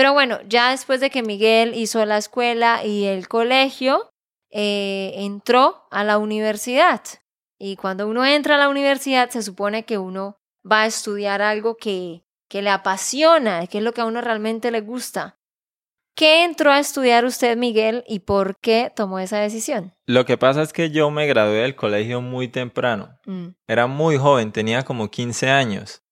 Pero 0.00 0.14
bueno, 0.14 0.38
ya 0.48 0.70
después 0.70 1.00
de 1.00 1.10
que 1.10 1.22
Miguel 1.22 1.74
hizo 1.74 2.02
la 2.06 2.16
escuela 2.16 2.82
y 2.86 3.04
el 3.04 3.28
colegio, 3.28 4.08
eh, 4.50 5.12
entró 5.16 5.82
a 5.90 6.04
la 6.04 6.16
universidad. 6.16 7.02
Y 7.58 7.76
cuando 7.76 8.08
uno 8.08 8.24
entra 8.24 8.54
a 8.54 8.58
la 8.58 8.70
universidad, 8.70 9.28
se 9.28 9.42
supone 9.42 9.84
que 9.84 9.98
uno 9.98 10.38
va 10.64 10.84
a 10.84 10.86
estudiar 10.86 11.42
algo 11.42 11.76
que, 11.76 12.22
que 12.48 12.62
le 12.62 12.70
apasiona, 12.70 13.66
que 13.66 13.76
es 13.76 13.84
lo 13.84 13.92
que 13.92 14.00
a 14.00 14.06
uno 14.06 14.22
realmente 14.22 14.70
le 14.70 14.80
gusta. 14.80 15.36
¿Qué 16.16 16.44
entró 16.44 16.72
a 16.72 16.78
estudiar 16.78 17.26
usted, 17.26 17.58
Miguel, 17.58 18.02
y 18.08 18.20
por 18.20 18.56
qué 18.58 18.90
tomó 18.96 19.18
esa 19.18 19.36
decisión? 19.40 19.92
Lo 20.06 20.24
que 20.24 20.38
pasa 20.38 20.62
es 20.62 20.72
que 20.72 20.90
yo 20.90 21.10
me 21.10 21.26
gradué 21.26 21.58
del 21.58 21.76
colegio 21.76 22.22
muy 22.22 22.48
temprano. 22.48 23.18
Mm, 23.26 23.48
Era 23.68 23.86
muy 23.86 24.16
joven, 24.16 24.50
tenía 24.50 24.82
como 24.82 25.10
15 25.10 25.50
años. 25.50 26.02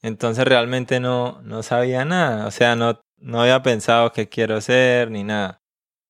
Entonces 0.00 0.44
realmente 0.44 1.00
no, 1.00 1.40
no 1.42 1.64
sabía 1.64 2.04
nada. 2.04 2.46
O 2.46 2.50
sea, 2.50 2.74
no, 2.74 3.00
no 3.22 3.40
había 3.40 3.62
pensado 3.62 4.12
qué 4.12 4.28
quiero 4.28 4.60
ser 4.60 5.10
ni 5.10 5.24
nada. 5.24 5.62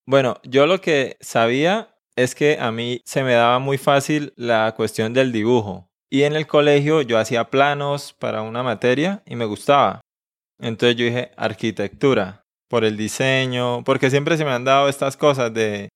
Bueno, 0.06 0.40
yo 0.42 0.66
lo 0.66 0.80
que 0.80 1.16
sabía 1.20 1.94
es 2.16 2.34
que 2.34 2.58
a 2.58 2.72
mí 2.72 3.00
se 3.04 3.22
me 3.22 3.34
daba 3.34 3.58
muy 3.58 3.78
fácil 3.78 4.32
la 4.36 4.74
cuestión 4.76 5.12
del 5.12 5.32
dibujo. 5.32 5.88
Y 6.10 6.24
en 6.24 6.34
el 6.34 6.46
colegio 6.46 7.02
yo 7.02 7.18
hacía 7.18 7.50
planos 7.50 8.12
para 8.12 8.42
una 8.42 8.62
materia 8.62 9.22
y 9.24 9.36
me 9.36 9.44
gustaba. 9.44 10.00
Entonces 10.58 10.96
yo 10.96 11.04
dije 11.06 11.30
arquitectura, 11.36 12.44
por 12.68 12.84
el 12.84 12.96
diseño, 12.96 13.84
porque 13.84 14.10
siempre 14.10 14.36
se 14.36 14.44
me 14.44 14.50
han 14.50 14.64
dado 14.64 14.88
estas 14.88 15.16
cosas 15.16 15.52
de, 15.52 15.88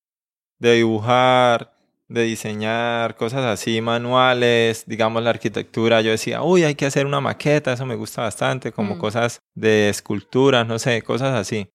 de 0.59 0.73
dibujar, 0.73 1.73
de 2.09 2.23
diseñar, 2.23 3.15
cosas 3.15 3.43
así, 3.45 3.81
manuales, 3.81 4.85
digamos 4.87 5.23
la 5.23 5.31
arquitectura. 5.31 6.01
Yo 6.01 6.11
decía, 6.11 6.41
uy, 6.41 6.63
hay 6.63 6.75
que 6.75 6.85
hacer 6.85 7.05
una 7.05 7.19
maqueta, 7.21 7.73
eso 7.73 7.85
me 7.85 7.95
gusta 7.95 8.21
bastante, 8.21 8.71
como 8.71 8.95
Mm. 8.95 8.99
cosas 8.99 9.39
de 9.55 9.89
esculturas, 9.89 10.65
no 10.65 10.79
sé, 10.79 11.01
cosas 11.01 11.33
así. 11.35 11.69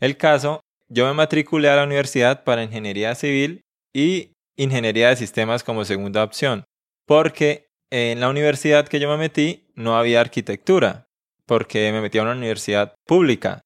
El 0.00 0.16
caso, 0.16 0.60
yo 0.88 1.06
me 1.06 1.14
matriculé 1.14 1.70
a 1.70 1.76
la 1.76 1.84
universidad 1.84 2.44
para 2.44 2.62
ingeniería 2.62 3.14
civil 3.14 3.62
y 3.94 4.32
ingeniería 4.56 5.08
de 5.08 5.16
sistemas 5.16 5.64
como 5.64 5.84
segunda 5.84 6.22
opción, 6.22 6.64
porque 7.06 7.66
en 7.90 8.20
la 8.20 8.28
universidad 8.28 8.86
que 8.86 9.00
yo 9.00 9.08
me 9.08 9.16
metí 9.16 9.66
no 9.74 9.96
había 9.96 10.20
arquitectura, 10.20 11.06
porque 11.46 11.92
me 11.92 12.00
metí 12.00 12.18
a 12.18 12.22
una 12.22 12.32
universidad 12.32 12.94
pública. 13.06 13.62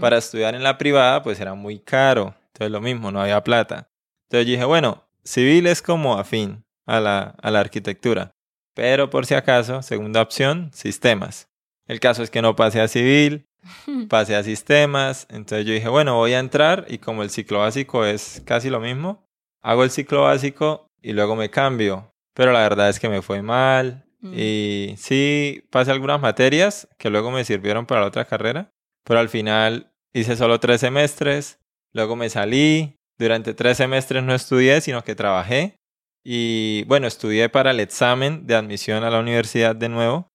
Para 0.00 0.18
estudiar 0.18 0.54
en 0.54 0.62
la 0.62 0.76
privada, 0.76 1.22
pues 1.22 1.40
era 1.40 1.54
muy 1.54 1.78
caro. 1.78 2.34
Entonces 2.48 2.70
lo 2.70 2.82
mismo, 2.82 3.10
no 3.10 3.22
había 3.22 3.42
plata. 3.42 3.88
Entonces 4.28 4.46
yo 4.46 4.52
dije, 4.52 4.64
bueno, 4.66 5.04
civil 5.24 5.66
es 5.66 5.82
como 5.82 6.18
afín 6.18 6.64
a 6.86 7.00
la, 7.00 7.34
a 7.42 7.50
la 7.50 7.60
arquitectura. 7.60 8.32
Pero 8.74 9.10
por 9.10 9.26
si 9.26 9.34
acaso, 9.34 9.82
segunda 9.82 10.22
opción, 10.22 10.70
sistemas. 10.72 11.48
El 11.86 12.00
caso 12.00 12.22
es 12.22 12.30
que 12.30 12.42
no 12.42 12.56
pasé 12.56 12.80
a 12.80 12.88
civil, 12.88 13.46
pasé 14.08 14.36
a 14.36 14.42
sistemas. 14.42 15.26
Entonces 15.30 15.66
yo 15.66 15.72
dije, 15.72 15.88
bueno, 15.88 16.16
voy 16.16 16.32
a 16.32 16.38
entrar 16.38 16.86
y 16.88 16.98
como 16.98 17.22
el 17.22 17.30
ciclo 17.30 17.60
básico 17.60 18.04
es 18.04 18.42
casi 18.44 18.70
lo 18.70 18.80
mismo, 18.80 19.26
hago 19.62 19.84
el 19.84 19.90
ciclo 19.90 20.22
básico 20.22 20.86
y 21.00 21.12
luego 21.12 21.36
me 21.36 21.50
cambio. 21.50 22.12
Pero 22.34 22.52
la 22.52 22.60
verdad 22.60 22.88
es 22.88 22.98
que 22.98 23.08
me 23.08 23.22
fue 23.22 23.42
mal. 23.42 24.06
Mm. 24.20 24.34
Y 24.36 24.94
sí, 24.96 25.64
pasé 25.70 25.90
algunas 25.90 26.20
materias 26.20 26.88
que 26.98 27.10
luego 27.10 27.30
me 27.30 27.44
sirvieron 27.44 27.86
para 27.86 28.00
la 28.02 28.06
otra 28.06 28.24
carrera. 28.24 28.70
Pero 29.04 29.20
al 29.20 29.28
final 29.28 29.92
hice 30.12 30.36
solo 30.36 30.60
tres 30.60 30.80
semestres, 30.80 31.58
luego 31.92 32.16
me 32.16 32.30
salí, 32.30 32.96
durante 33.22 33.54
tres 33.54 33.78
semestres 33.78 34.22
no 34.22 34.34
estudié, 34.34 34.80
sino 34.80 35.02
que 35.02 35.14
trabajé. 35.14 35.76
Y 36.24 36.84
bueno, 36.84 37.06
estudié 37.06 37.48
para 37.48 37.70
el 37.70 37.80
examen 37.80 38.46
de 38.46 38.54
admisión 38.54 39.04
a 39.04 39.10
la 39.10 39.20
universidad 39.20 39.74
de 39.74 39.88
nuevo. 39.88 40.28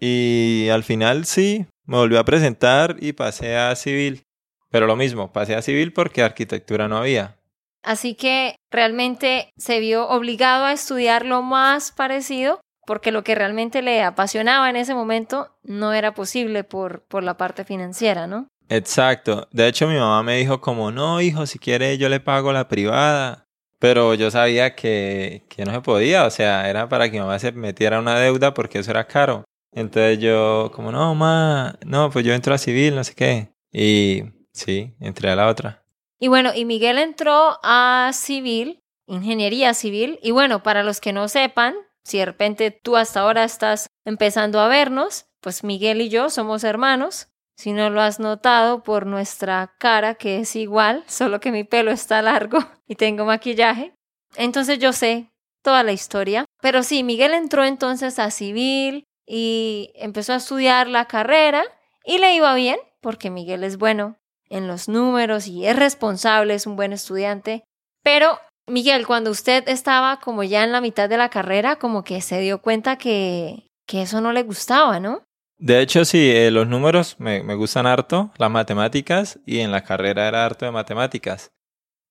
Y 0.00 0.68
al 0.70 0.84
final 0.84 1.24
sí, 1.24 1.66
me 1.84 1.96
volví 1.96 2.16
a 2.16 2.24
presentar 2.24 2.96
y 3.00 3.12
pasé 3.12 3.56
a 3.56 3.74
civil. 3.76 4.22
Pero 4.70 4.86
lo 4.86 4.96
mismo, 4.96 5.32
pasé 5.32 5.54
a 5.54 5.62
civil 5.62 5.92
porque 5.92 6.22
arquitectura 6.22 6.88
no 6.88 6.98
había. 6.98 7.36
Así 7.82 8.14
que 8.14 8.56
realmente 8.70 9.50
se 9.56 9.80
vio 9.80 10.08
obligado 10.08 10.64
a 10.64 10.72
estudiar 10.72 11.24
lo 11.24 11.42
más 11.42 11.92
parecido 11.92 12.60
porque 12.86 13.12
lo 13.12 13.22
que 13.22 13.34
realmente 13.34 13.82
le 13.82 14.02
apasionaba 14.02 14.70
en 14.70 14.76
ese 14.76 14.94
momento 14.94 15.54
no 15.62 15.92
era 15.92 16.14
posible 16.14 16.64
por, 16.64 17.02
por 17.02 17.22
la 17.22 17.36
parte 17.36 17.64
financiera, 17.64 18.26
¿no? 18.26 18.48
Exacto. 18.68 19.48
De 19.50 19.66
hecho, 19.66 19.88
mi 19.88 19.94
mamá 19.94 20.22
me 20.22 20.36
dijo 20.36 20.60
como, 20.60 20.90
no, 20.90 21.20
hijo, 21.20 21.46
si 21.46 21.58
quiere 21.58 21.98
yo 21.98 22.08
le 22.08 22.20
pago 22.20 22.52
la 22.52 22.68
privada. 22.68 23.46
Pero 23.80 24.14
yo 24.14 24.30
sabía 24.30 24.74
que, 24.74 25.44
que 25.48 25.64
no 25.64 25.72
se 25.72 25.80
podía, 25.82 26.24
o 26.26 26.30
sea, 26.30 26.68
era 26.68 26.88
para 26.88 27.06
que 27.06 27.12
mi 27.12 27.20
mamá 27.20 27.38
se 27.38 27.52
metiera 27.52 28.00
una 28.00 28.18
deuda 28.18 28.52
porque 28.52 28.80
eso 28.80 28.90
era 28.90 29.06
caro. 29.06 29.44
Entonces 29.72 30.18
yo, 30.18 30.72
como, 30.74 30.90
no, 30.90 31.14
mamá, 31.14 31.78
no, 31.86 32.10
pues 32.10 32.24
yo 32.24 32.34
entro 32.34 32.54
a 32.54 32.58
civil, 32.58 32.96
no 32.96 33.04
sé 33.04 33.14
qué. 33.14 33.52
Y 33.72 34.24
sí, 34.52 34.94
entré 34.98 35.30
a 35.30 35.36
la 35.36 35.46
otra. 35.46 35.84
Y 36.18 36.26
bueno, 36.26 36.50
y 36.54 36.64
Miguel 36.64 36.98
entró 36.98 37.58
a 37.62 38.10
civil, 38.12 38.82
ingeniería 39.06 39.74
civil, 39.74 40.18
y 40.22 40.32
bueno, 40.32 40.64
para 40.64 40.82
los 40.82 41.00
que 41.00 41.12
no 41.12 41.28
sepan, 41.28 41.76
si 42.02 42.18
de 42.18 42.24
repente 42.24 42.70
tú 42.72 42.96
hasta 42.96 43.20
ahora 43.20 43.44
estás 43.44 43.86
empezando 44.04 44.58
a 44.60 44.68
vernos, 44.68 45.26
pues 45.40 45.62
Miguel 45.62 46.00
y 46.00 46.08
yo 46.08 46.30
somos 46.30 46.64
hermanos. 46.64 47.28
Si 47.58 47.72
no 47.72 47.90
lo 47.90 48.00
has 48.00 48.20
notado 48.20 48.84
por 48.84 49.04
nuestra 49.04 49.74
cara, 49.78 50.14
que 50.14 50.38
es 50.38 50.54
igual, 50.54 51.02
solo 51.08 51.40
que 51.40 51.50
mi 51.50 51.64
pelo 51.64 51.90
está 51.90 52.22
largo 52.22 52.60
y 52.86 52.94
tengo 52.94 53.24
maquillaje. 53.24 53.92
Entonces 54.36 54.78
yo 54.78 54.92
sé 54.92 55.28
toda 55.64 55.82
la 55.82 55.90
historia. 55.90 56.44
Pero 56.62 56.84
sí, 56.84 57.02
Miguel 57.02 57.34
entró 57.34 57.64
entonces 57.64 58.20
a 58.20 58.30
civil 58.30 59.02
y 59.26 59.90
empezó 59.96 60.34
a 60.34 60.36
estudiar 60.36 60.86
la 60.86 61.06
carrera 61.06 61.64
y 62.04 62.18
le 62.18 62.32
iba 62.36 62.54
bien 62.54 62.78
porque 63.00 63.28
Miguel 63.28 63.64
es 63.64 63.76
bueno 63.76 64.16
en 64.48 64.68
los 64.68 64.88
números 64.88 65.48
y 65.48 65.66
es 65.66 65.74
responsable, 65.74 66.54
es 66.54 66.66
un 66.66 66.76
buen 66.76 66.92
estudiante. 66.92 67.64
Pero, 68.04 68.38
Miguel, 68.68 69.04
cuando 69.04 69.32
usted 69.32 69.68
estaba 69.68 70.20
como 70.20 70.44
ya 70.44 70.62
en 70.62 70.70
la 70.70 70.80
mitad 70.80 71.08
de 71.08 71.16
la 71.16 71.28
carrera, 71.28 71.76
como 71.76 72.04
que 72.04 72.20
se 72.20 72.38
dio 72.38 72.62
cuenta 72.62 72.98
que, 72.98 73.66
que 73.84 74.02
eso 74.02 74.20
no 74.20 74.32
le 74.32 74.44
gustaba, 74.44 75.00
¿no? 75.00 75.24
De 75.58 75.80
hecho, 75.80 76.04
sí, 76.04 76.30
eh, 76.30 76.50
los 76.50 76.68
números 76.68 77.16
me, 77.18 77.42
me 77.42 77.54
gustan 77.54 77.86
harto, 77.86 78.30
las 78.38 78.50
matemáticas, 78.50 79.40
y 79.44 79.58
en 79.58 79.72
la 79.72 79.82
carrera 79.82 80.28
era 80.28 80.46
harto 80.46 80.64
de 80.64 80.70
matemáticas. 80.70 81.50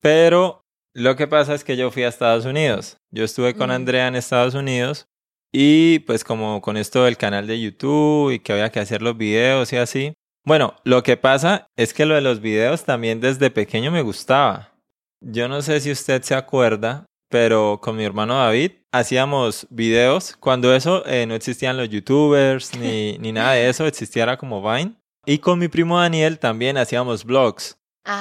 Pero 0.01 0.65
lo 0.93 1.15
que 1.15 1.27
pasa 1.27 1.53
es 1.53 1.63
que 1.63 1.77
yo 1.77 1.91
fui 1.91 2.03
a 2.03 2.09
Estados 2.09 2.45
Unidos. 2.45 2.97
Yo 3.11 3.23
estuve 3.23 3.55
con 3.55 3.69
Mm. 3.69 3.73
Andrea 3.73 4.07
en 4.07 4.15
Estados 4.15 4.53
Unidos 4.55 5.07
y 5.53 5.99
pues 5.99 6.23
como 6.23 6.61
con 6.61 6.75
esto 6.75 7.05
del 7.05 7.17
canal 7.17 7.47
de 7.47 7.61
YouTube 7.61 8.31
y 8.31 8.39
que 8.39 8.51
había 8.51 8.71
que 8.71 8.79
hacer 8.79 9.01
los 9.01 9.17
videos 9.17 9.71
y 9.73 9.77
así. 9.77 10.13
Bueno, 10.45 10.75
lo 10.83 11.03
que 11.03 11.17
pasa 11.17 11.67
es 11.77 11.93
que 11.93 12.05
lo 12.05 12.15
de 12.15 12.21
los 12.21 12.41
videos 12.41 12.83
también 12.83 13.21
desde 13.21 13.51
pequeño 13.51 13.91
me 13.91 14.01
gustaba. 14.01 14.73
Yo 15.21 15.47
no 15.47 15.61
sé 15.61 15.79
si 15.79 15.91
usted 15.91 16.21
se 16.21 16.35
acuerda, 16.35 17.05
pero 17.29 17.79
con 17.81 17.95
mi 17.95 18.03
hermano 18.03 18.35
David 18.35 18.71
hacíamos 18.91 19.67
videos 19.69 20.35
cuando 20.39 20.73
eso 20.73 21.05
eh, 21.05 21.25
no 21.25 21.35
existían 21.35 21.77
los 21.77 21.89
youtubers 21.89 22.77
ni, 22.77 23.17
ni 23.19 23.31
nada 23.31 23.53
de 23.53 23.69
eso, 23.69 23.85
existiera 23.85 24.37
como 24.37 24.61
Vine. 24.61 24.95
Y 25.25 25.39
con 25.39 25.59
mi 25.59 25.67
primo 25.67 25.99
Daniel 25.99 26.39
también 26.39 26.77
hacíamos 26.77 27.25
vlogs, 27.25 27.77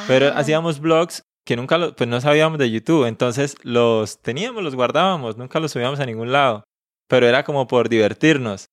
pero 0.09 0.27
Ah, 0.29 0.39
hacíamos 0.39 0.81
vlogs 0.81 1.23
que 1.45 1.55
nunca 1.55 1.79
los, 1.79 1.95
pues 1.95 2.09
no 2.09 2.21
sabíamos 2.21 2.59
de 2.59 2.69
YouTube, 2.71 3.07
entonces 3.07 3.57
los 3.63 4.21
teníamos, 4.21 4.65
los 4.65 4.75
guardábamos, 4.75 5.37
nunca 5.37 5.61
los 5.61 5.71
subíamos 5.71 6.01
a 6.01 6.07
ningún 6.07 6.33
lado, 6.33 6.65
pero 7.09 7.29
era 7.29 7.45
como 7.45 7.69
por 7.69 7.89
divertirnos. 7.89 8.71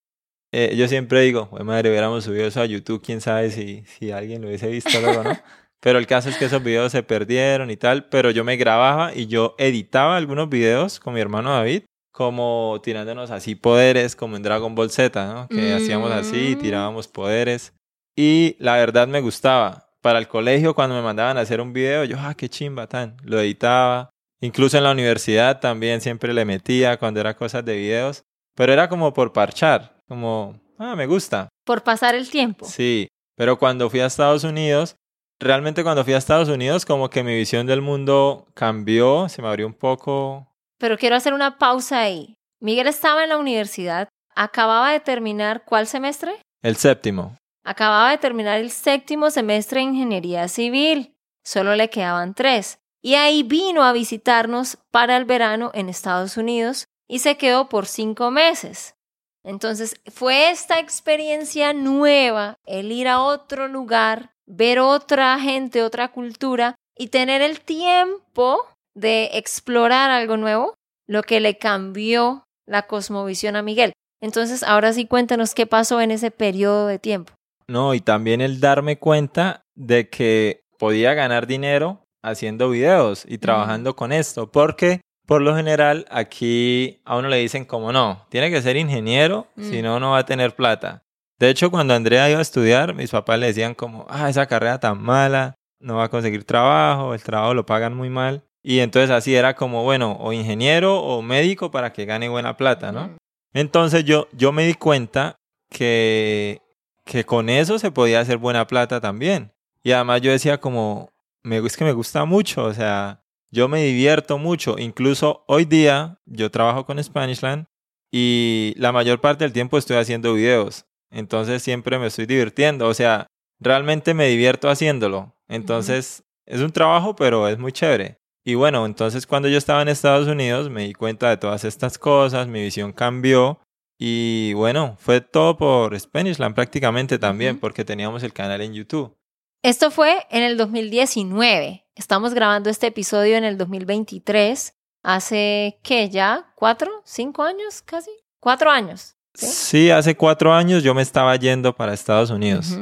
Eh, 0.52 0.74
yo 0.76 0.88
siempre 0.88 1.20
digo, 1.20 1.46
"Jue 1.46 1.62
madre, 1.62 1.90
hubiéramos 1.90 2.24
subido 2.24 2.46
eso 2.46 2.60
a 2.60 2.66
YouTube, 2.66 3.02
quién 3.04 3.20
sabe 3.20 3.50
si, 3.50 3.84
si 3.86 4.10
alguien 4.10 4.42
lo 4.42 4.48
hubiese 4.48 4.68
visto 4.68 5.00
luego, 5.00 5.22
¿no? 5.22 5.30
Pero 5.84 5.98
el 5.98 6.06
caso 6.06 6.30
es 6.30 6.38
que 6.38 6.46
esos 6.46 6.62
videos 6.62 6.92
se 6.92 7.02
perdieron 7.02 7.70
y 7.70 7.76
tal, 7.76 8.06
pero 8.06 8.30
yo 8.30 8.42
me 8.42 8.56
grababa 8.56 9.14
y 9.14 9.26
yo 9.26 9.54
editaba 9.58 10.16
algunos 10.16 10.48
videos 10.48 10.98
con 10.98 11.12
mi 11.12 11.20
hermano 11.20 11.50
David, 11.52 11.82
como 12.10 12.80
tirándonos 12.82 13.30
así 13.30 13.54
poderes, 13.54 14.16
como 14.16 14.36
en 14.36 14.42
Dragon 14.42 14.74
Ball 14.74 14.90
Z, 14.90 15.26
¿no? 15.32 15.46
Que 15.48 15.74
hacíamos 15.74 16.10
así 16.10 16.54
Mm. 16.56 16.60
tirábamos 16.62 17.06
poderes. 17.06 17.74
Y 18.16 18.56
la 18.60 18.76
verdad 18.76 19.06
me 19.08 19.20
gustaba. 19.20 19.82
Para 20.00 20.18
el 20.18 20.26
colegio, 20.26 20.74
cuando 20.74 20.94
me 20.96 21.02
mandaban 21.02 21.36
a 21.36 21.42
hacer 21.42 21.60
un 21.60 21.72
video, 21.74 22.04
yo, 22.04 22.16
ah, 22.18 22.34
qué 22.34 22.48
chimba, 22.48 22.86
tan. 22.86 23.16
Lo 23.22 23.38
editaba. 23.40 24.08
Incluso 24.40 24.78
en 24.78 24.84
la 24.84 24.92
universidad 24.92 25.60
también 25.60 26.00
siempre 26.00 26.32
le 26.32 26.44
metía 26.46 26.96
cuando 26.98 27.20
era 27.20 27.36
cosas 27.36 27.62
de 27.64 27.76
videos. 27.76 28.22
Pero 28.56 28.72
era 28.72 28.88
como 28.88 29.12
por 29.12 29.32
parchar, 29.34 29.96
como, 30.08 30.58
ah, 30.78 30.94
me 30.96 31.06
gusta. 31.06 31.48
por 31.66 31.82
pasar 31.82 32.14
el 32.14 32.30
tiempo. 32.30 32.64
Sí, 32.66 33.08
pero 33.36 33.58
cuando 33.58 33.90
fui 33.90 34.00
a 34.00 34.06
Estados 34.06 34.44
Unidos, 34.44 34.96
realmente 35.44 35.84
cuando 35.84 36.02
fui 36.02 36.14
a 36.14 36.18
Estados 36.18 36.48
Unidos, 36.48 36.84
como 36.84 37.10
que 37.10 37.22
mi 37.22 37.34
visión 37.34 37.66
del 37.66 37.82
mundo 37.82 38.48
cambió, 38.54 39.28
se 39.28 39.42
me 39.42 39.48
abrió 39.48 39.66
un 39.66 39.74
poco. 39.74 40.48
Pero 40.78 40.98
quiero 40.98 41.16
hacer 41.16 41.34
una 41.34 41.58
pausa 41.58 42.00
ahí. 42.00 42.34
Miguel 42.60 42.88
estaba 42.88 43.22
en 43.22 43.28
la 43.28 43.36
universidad, 43.36 44.08
acababa 44.34 44.90
de 44.90 45.00
terminar 45.00 45.64
¿cuál 45.64 45.86
semestre? 45.86 46.32
El 46.62 46.76
séptimo. 46.76 47.36
Acababa 47.62 48.10
de 48.10 48.18
terminar 48.18 48.58
el 48.58 48.70
séptimo 48.70 49.30
semestre 49.30 49.80
de 49.80 49.86
ingeniería 49.86 50.48
civil. 50.48 51.14
Solo 51.44 51.74
le 51.76 51.90
quedaban 51.90 52.34
tres. 52.34 52.78
Y 53.02 53.14
ahí 53.14 53.42
vino 53.42 53.84
a 53.84 53.92
visitarnos 53.92 54.78
para 54.90 55.16
el 55.16 55.26
verano 55.26 55.70
en 55.74 55.90
Estados 55.90 56.38
Unidos 56.38 56.86
y 57.06 57.18
se 57.18 57.36
quedó 57.36 57.68
por 57.68 57.86
cinco 57.86 58.30
meses. 58.30 58.94
Entonces 59.42 60.00
fue 60.10 60.50
esta 60.50 60.78
experiencia 60.78 61.74
nueva, 61.74 62.56
el 62.64 62.90
ir 62.92 63.08
a 63.08 63.20
otro 63.20 63.68
lugar, 63.68 64.33
ver 64.46 64.78
otra 64.78 65.38
gente, 65.38 65.82
otra 65.82 66.08
cultura 66.08 66.74
y 66.96 67.08
tener 67.08 67.42
el 67.42 67.60
tiempo 67.60 68.58
de 68.94 69.30
explorar 69.34 70.10
algo 70.10 70.36
nuevo, 70.36 70.74
lo 71.08 71.22
que 71.22 71.40
le 71.40 71.58
cambió 71.58 72.44
la 72.66 72.82
cosmovisión 72.86 73.56
a 73.56 73.62
Miguel. 73.62 73.92
Entonces, 74.22 74.62
ahora 74.62 74.92
sí 74.92 75.06
cuéntanos 75.06 75.54
qué 75.54 75.66
pasó 75.66 76.00
en 76.00 76.10
ese 76.10 76.30
periodo 76.30 76.86
de 76.86 76.98
tiempo. 76.98 77.32
No, 77.68 77.94
y 77.94 78.00
también 78.00 78.40
el 78.40 78.60
darme 78.60 78.98
cuenta 78.98 79.62
de 79.74 80.08
que 80.08 80.60
podía 80.78 81.14
ganar 81.14 81.46
dinero 81.46 82.04
haciendo 82.22 82.70
videos 82.70 83.24
y 83.28 83.38
trabajando 83.38 83.96
con 83.96 84.12
esto, 84.12 84.50
porque 84.50 85.00
por 85.26 85.42
lo 85.42 85.56
general 85.56 86.06
aquí 86.10 87.00
a 87.04 87.16
uno 87.16 87.28
le 87.28 87.36
dicen 87.38 87.64
como 87.64 87.92
no, 87.92 88.26
tiene 88.28 88.50
que 88.50 88.62
ser 88.62 88.76
ingeniero, 88.76 89.46
Mm. 89.56 89.62
si 89.70 89.82
no, 89.82 89.98
no 90.00 90.12
va 90.12 90.18
a 90.18 90.26
tener 90.26 90.54
plata. 90.54 91.02
De 91.44 91.50
hecho, 91.50 91.70
cuando 91.70 91.92
Andrea 91.92 92.30
iba 92.30 92.38
a 92.38 92.42
estudiar, 92.42 92.94
mis 92.94 93.10
papás 93.10 93.38
le 93.38 93.48
decían 93.48 93.74
como, 93.74 94.06
ah, 94.08 94.30
esa 94.30 94.46
carrera 94.46 94.80
tan 94.80 94.98
mala, 94.98 95.54
no 95.78 95.96
va 95.96 96.04
a 96.04 96.08
conseguir 96.08 96.44
trabajo, 96.44 97.12
el 97.12 97.22
trabajo 97.22 97.52
lo 97.52 97.66
pagan 97.66 97.94
muy 97.94 98.08
mal. 98.08 98.44
Y 98.62 98.78
entonces 98.78 99.10
así 99.10 99.34
era 99.34 99.54
como, 99.54 99.82
bueno, 99.82 100.16
o 100.20 100.32
ingeniero 100.32 101.02
o 101.02 101.20
médico 101.20 101.70
para 101.70 101.92
que 101.92 102.06
gane 102.06 102.30
buena 102.30 102.56
plata, 102.56 102.92
¿no? 102.92 103.14
Entonces 103.52 104.06
yo, 104.06 104.26
yo 104.32 104.52
me 104.52 104.66
di 104.66 104.72
cuenta 104.72 105.36
que, 105.68 106.62
que 107.04 107.26
con 107.26 107.50
eso 107.50 107.78
se 107.78 107.90
podía 107.90 108.20
hacer 108.20 108.38
buena 108.38 108.66
plata 108.66 109.02
también. 109.02 109.52
Y 109.82 109.92
además 109.92 110.22
yo 110.22 110.32
decía 110.32 110.58
como, 110.58 111.10
me, 111.42 111.58
es 111.58 111.76
que 111.76 111.84
me 111.84 111.92
gusta 111.92 112.24
mucho, 112.24 112.64
o 112.64 112.72
sea, 112.72 113.22
yo 113.50 113.68
me 113.68 113.82
divierto 113.82 114.38
mucho. 114.38 114.78
Incluso 114.78 115.44
hoy 115.46 115.66
día 115.66 116.18
yo 116.24 116.50
trabajo 116.50 116.86
con 116.86 117.04
Spanishland 117.04 117.66
y 118.10 118.72
la 118.78 118.92
mayor 118.92 119.20
parte 119.20 119.44
del 119.44 119.52
tiempo 119.52 119.76
estoy 119.76 119.98
haciendo 119.98 120.32
videos. 120.32 120.86
Entonces 121.14 121.62
siempre 121.62 121.98
me 121.98 122.08
estoy 122.08 122.26
divirtiendo. 122.26 122.88
O 122.88 122.94
sea, 122.94 123.28
realmente 123.60 124.12
me 124.12 124.26
divierto 124.26 124.68
haciéndolo. 124.68 125.34
Entonces 125.48 126.24
es 126.44 126.60
un 126.60 126.72
trabajo, 126.72 127.14
pero 127.14 127.48
es 127.48 127.58
muy 127.58 127.72
chévere. 127.72 128.18
Y 128.44 128.56
bueno, 128.56 128.84
entonces 128.84 129.26
cuando 129.26 129.48
yo 129.48 129.56
estaba 129.56 129.80
en 129.80 129.88
Estados 129.88 130.28
Unidos 130.28 130.68
me 130.68 130.82
di 130.82 130.92
cuenta 130.92 131.30
de 131.30 131.38
todas 131.38 131.64
estas 131.64 131.96
cosas, 131.96 132.46
mi 132.46 132.62
visión 132.62 132.92
cambió 132.92 133.60
y 133.98 134.52
bueno, 134.54 134.96
fue 134.98 135.20
todo 135.20 135.56
por 135.56 135.98
Spanishland 135.98 136.54
prácticamente 136.54 137.18
también, 137.18 137.58
porque 137.58 137.84
teníamos 137.84 138.22
el 138.22 138.32
canal 138.32 138.60
en 138.60 138.74
YouTube. 138.74 139.16
Esto 139.62 139.90
fue 139.90 140.26
en 140.30 140.42
el 140.42 140.58
2019. 140.58 141.86
Estamos 141.94 142.34
grabando 142.34 142.68
este 142.68 142.88
episodio 142.88 143.36
en 143.36 143.44
el 143.44 143.56
2023. 143.56 144.74
Hace, 145.02 145.78
¿qué? 145.82 146.10
¿Ya? 146.10 146.52
¿Cuatro? 146.56 146.90
¿Cinco 147.04 147.44
años 147.44 147.82
casi? 147.82 148.10
¿Cuatro 148.40 148.70
años? 148.70 149.13
Sí, 149.34 149.90
hace 149.90 150.16
cuatro 150.16 150.52
años 150.54 150.82
yo 150.82 150.94
me 150.94 151.02
estaba 151.02 151.34
yendo 151.36 151.74
para 151.74 151.92
Estados 151.92 152.30
Unidos. 152.30 152.78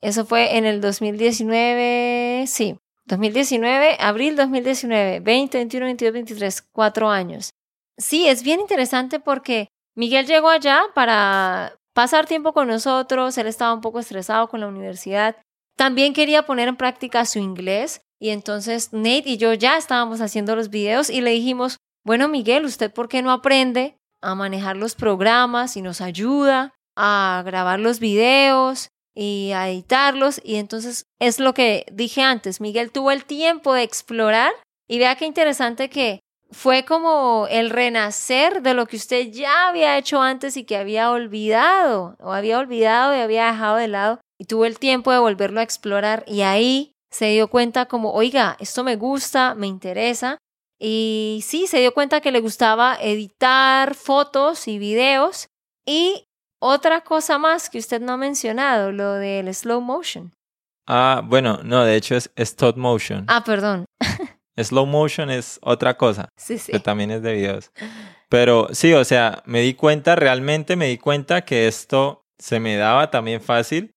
Eso 0.00 0.26
fue 0.26 0.56
en 0.58 0.66
el 0.66 0.80
2019, 0.80 2.44
sí, 2.46 2.76
2019, 3.06 3.96
abril 3.98 4.36
2019, 4.36 5.20
20, 5.20 5.58
21, 5.58 5.86
22, 5.86 6.12
23, 6.12 6.62
cuatro 6.72 7.08
años. 7.10 7.50
Sí, 7.96 8.28
es 8.28 8.42
bien 8.42 8.60
interesante 8.60 9.20
porque 9.20 9.68
Miguel 9.96 10.26
llegó 10.26 10.48
allá 10.48 10.82
para 10.94 11.76
pasar 11.94 12.26
tiempo 12.26 12.52
con 12.52 12.68
nosotros, 12.68 13.36
él 13.38 13.46
estaba 13.46 13.74
un 13.74 13.80
poco 13.80 14.00
estresado 14.00 14.48
con 14.48 14.60
la 14.60 14.68
universidad, 14.68 15.36
también 15.76 16.12
quería 16.12 16.44
poner 16.44 16.68
en 16.68 16.76
práctica 16.76 17.24
su 17.24 17.38
inglés 17.38 18.02
y 18.20 18.30
entonces 18.30 18.92
Nate 18.92 19.22
y 19.24 19.36
yo 19.38 19.54
ya 19.54 19.76
estábamos 19.76 20.20
haciendo 20.20 20.54
los 20.54 20.68
videos 20.68 21.10
y 21.10 21.20
le 21.20 21.30
dijimos, 21.30 21.78
bueno 22.04 22.28
Miguel, 22.28 22.64
¿usted 22.64 22.92
por 22.92 23.08
qué 23.08 23.22
no 23.22 23.32
aprende 23.32 23.96
a 24.22 24.34
manejar 24.34 24.76
los 24.76 24.94
programas 24.94 25.76
y 25.76 25.82
nos 25.82 26.00
ayuda 26.00 26.74
a 26.96 27.42
grabar 27.44 27.80
los 27.80 28.00
videos 28.00 28.88
y 29.14 29.52
a 29.54 29.68
editarlos. 29.68 30.40
Y 30.44 30.56
entonces 30.56 31.04
es 31.20 31.40
lo 31.40 31.54
que 31.54 31.86
dije 31.92 32.22
antes, 32.22 32.60
Miguel 32.60 32.92
tuvo 32.92 33.10
el 33.10 33.24
tiempo 33.24 33.74
de 33.74 33.82
explorar 33.82 34.52
y 34.88 34.98
vea 34.98 35.16
qué 35.16 35.26
interesante 35.26 35.88
que 35.88 36.20
fue 36.50 36.84
como 36.84 37.46
el 37.48 37.70
renacer 37.70 38.62
de 38.62 38.74
lo 38.74 38.86
que 38.86 38.96
usted 38.96 39.28
ya 39.30 39.68
había 39.68 39.96
hecho 39.98 40.20
antes 40.20 40.56
y 40.56 40.64
que 40.64 40.76
había 40.76 41.10
olvidado 41.10 42.16
o 42.18 42.32
había 42.32 42.58
olvidado 42.58 43.16
y 43.16 43.20
había 43.20 43.46
dejado 43.46 43.76
de 43.76 43.88
lado 43.88 44.20
y 44.38 44.46
tuvo 44.46 44.64
el 44.64 44.78
tiempo 44.78 45.12
de 45.12 45.18
volverlo 45.18 45.60
a 45.60 45.62
explorar 45.62 46.24
y 46.26 46.42
ahí 46.42 46.92
se 47.12 47.26
dio 47.26 47.48
cuenta 47.48 47.86
como, 47.86 48.12
oiga, 48.12 48.56
esto 48.58 48.84
me 48.84 48.96
gusta, 48.96 49.54
me 49.54 49.66
interesa 49.66 50.38
y 50.80 51.40
sí, 51.44 51.66
se 51.66 51.78
dio 51.78 51.92
cuenta 51.92 52.22
que 52.22 52.32
le 52.32 52.40
gustaba 52.40 52.96
editar 53.00 53.94
fotos 53.94 54.66
y 54.66 54.78
videos. 54.78 55.48
Y 55.86 56.26
otra 56.58 57.02
cosa 57.02 57.36
más 57.38 57.68
que 57.68 57.78
usted 57.78 58.00
no 58.00 58.12
ha 58.12 58.16
mencionado, 58.16 58.90
lo 58.90 59.14
del 59.14 59.54
slow 59.54 59.82
motion. 59.82 60.32
Ah, 60.86 61.22
bueno, 61.22 61.60
no, 61.62 61.84
de 61.84 61.96
hecho 61.96 62.16
es 62.16 62.30
stop 62.34 62.78
motion. 62.78 63.26
Ah, 63.28 63.44
perdón. 63.44 63.84
slow 64.56 64.86
motion 64.86 65.30
es 65.30 65.58
otra 65.62 65.98
cosa. 65.98 66.30
Sí, 66.38 66.56
sí. 66.56 66.72
Que 66.72 66.80
también 66.80 67.10
es 67.10 67.22
de 67.22 67.34
videos. 67.34 67.70
Pero 68.30 68.68
sí, 68.72 68.94
o 68.94 69.04
sea, 69.04 69.42
me 69.44 69.60
di 69.60 69.74
cuenta, 69.74 70.16
realmente 70.16 70.76
me 70.76 70.86
di 70.86 70.96
cuenta 70.96 71.42
que 71.42 71.68
esto 71.68 72.22
se 72.38 72.58
me 72.58 72.76
daba 72.76 73.10
también 73.10 73.42
fácil. 73.42 73.92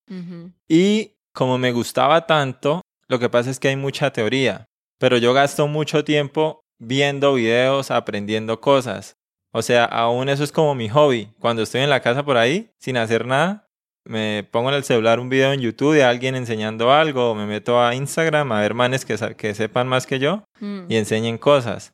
Y 0.67 1.13
como 1.33 1.57
me 1.57 1.71
gustaba 1.71 2.27
tanto, 2.27 2.81
lo 3.07 3.19
que 3.19 3.29
pasa 3.29 3.49
es 3.49 3.59
que 3.59 3.69
hay 3.69 3.77
mucha 3.77 4.11
teoría. 4.11 4.65
Pero 4.99 5.17
yo 5.17 5.33
gasto 5.33 5.67
mucho 5.67 6.03
tiempo 6.03 6.62
viendo 6.85 7.33
videos, 7.33 7.91
aprendiendo 7.91 8.59
cosas. 8.61 9.17
O 9.51 9.61
sea, 9.61 9.85
aún 9.85 10.29
eso 10.29 10.43
es 10.43 10.51
como 10.51 10.75
mi 10.75 10.89
hobby. 10.89 11.29
Cuando 11.39 11.61
estoy 11.61 11.81
en 11.81 11.89
la 11.89 12.01
casa 12.01 12.23
por 12.23 12.37
ahí, 12.37 12.71
sin 12.79 12.97
hacer 12.97 13.25
nada, 13.25 13.69
me 14.05 14.43
pongo 14.51 14.69
en 14.69 14.75
el 14.75 14.83
celular 14.83 15.19
un 15.19 15.29
video 15.29 15.53
en 15.53 15.61
YouTube 15.61 15.93
de 15.93 16.03
alguien 16.03 16.35
enseñando 16.35 16.91
algo, 16.91 17.31
o 17.31 17.35
me 17.35 17.45
meto 17.45 17.81
a 17.81 17.95
Instagram 17.95 18.51
a 18.51 18.61
ver 18.61 18.73
manes 18.73 19.05
que, 19.05 19.15
que 19.37 19.53
sepan 19.53 19.87
más 19.87 20.05
que 20.07 20.19
yo 20.19 20.43
mm. 20.59 20.85
y 20.89 20.95
enseñen 20.97 21.37
cosas. 21.37 21.93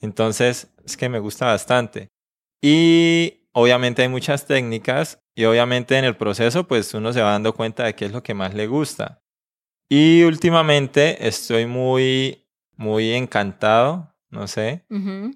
Entonces, 0.00 0.68
es 0.84 0.96
que 0.96 1.08
me 1.08 1.18
gusta 1.18 1.46
bastante. 1.46 2.08
Y 2.60 3.48
obviamente 3.52 4.02
hay 4.02 4.08
muchas 4.08 4.46
técnicas 4.46 5.18
y 5.34 5.44
obviamente 5.44 5.96
en 5.98 6.04
el 6.04 6.16
proceso 6.16 6.68
pues 6.68 6.94
uno 6.94 7.12
se 7.12 7.20
va 7.20 7.32
dando 7.32 7.54
cuenta 7.54 7.84
de 7.84 7.94
qué 7.94 8.04
es 8.04 8.12
lo 8.12 8.22
que 8.22 8.34
más 8.34 8.54
le 8.54 8.66
gusta. 8.66 9.20
Y 9.88 10.22
últimamente 10.22 11.26
estoy 11.26 11.66
muy, 11.66 12.46
muy 12.76 13.12
encantado 13.12 14.11
no 14.32 14.48
sé, 14.48 14.84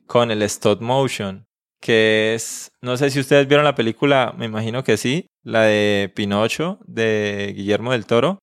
con 0.06 0.30
el 0.30 0.42
stop 0.42 0.80
motion, 0.80 1.44
que 1.80 2.34
es, 2.34 2.72
no 2.82 2.96
sé 2.96 3.10
si 3.10 3.20
ustedes 3.20 3.46
vieron 3.46 3.64
la 3.64 3.74
película, 3.74 4.34
me 4.36 4.46
imagino 4.46 4.82
que 4.82 4.96
sí, 4.96 5.26
la 5.44 5.62
de 5.62 6.10
Pinocho 6.14 6.80
de 6.86 7.52
Guillermo 7.54 7.92
del 7.92 8.06
Toro. 8.06 8.38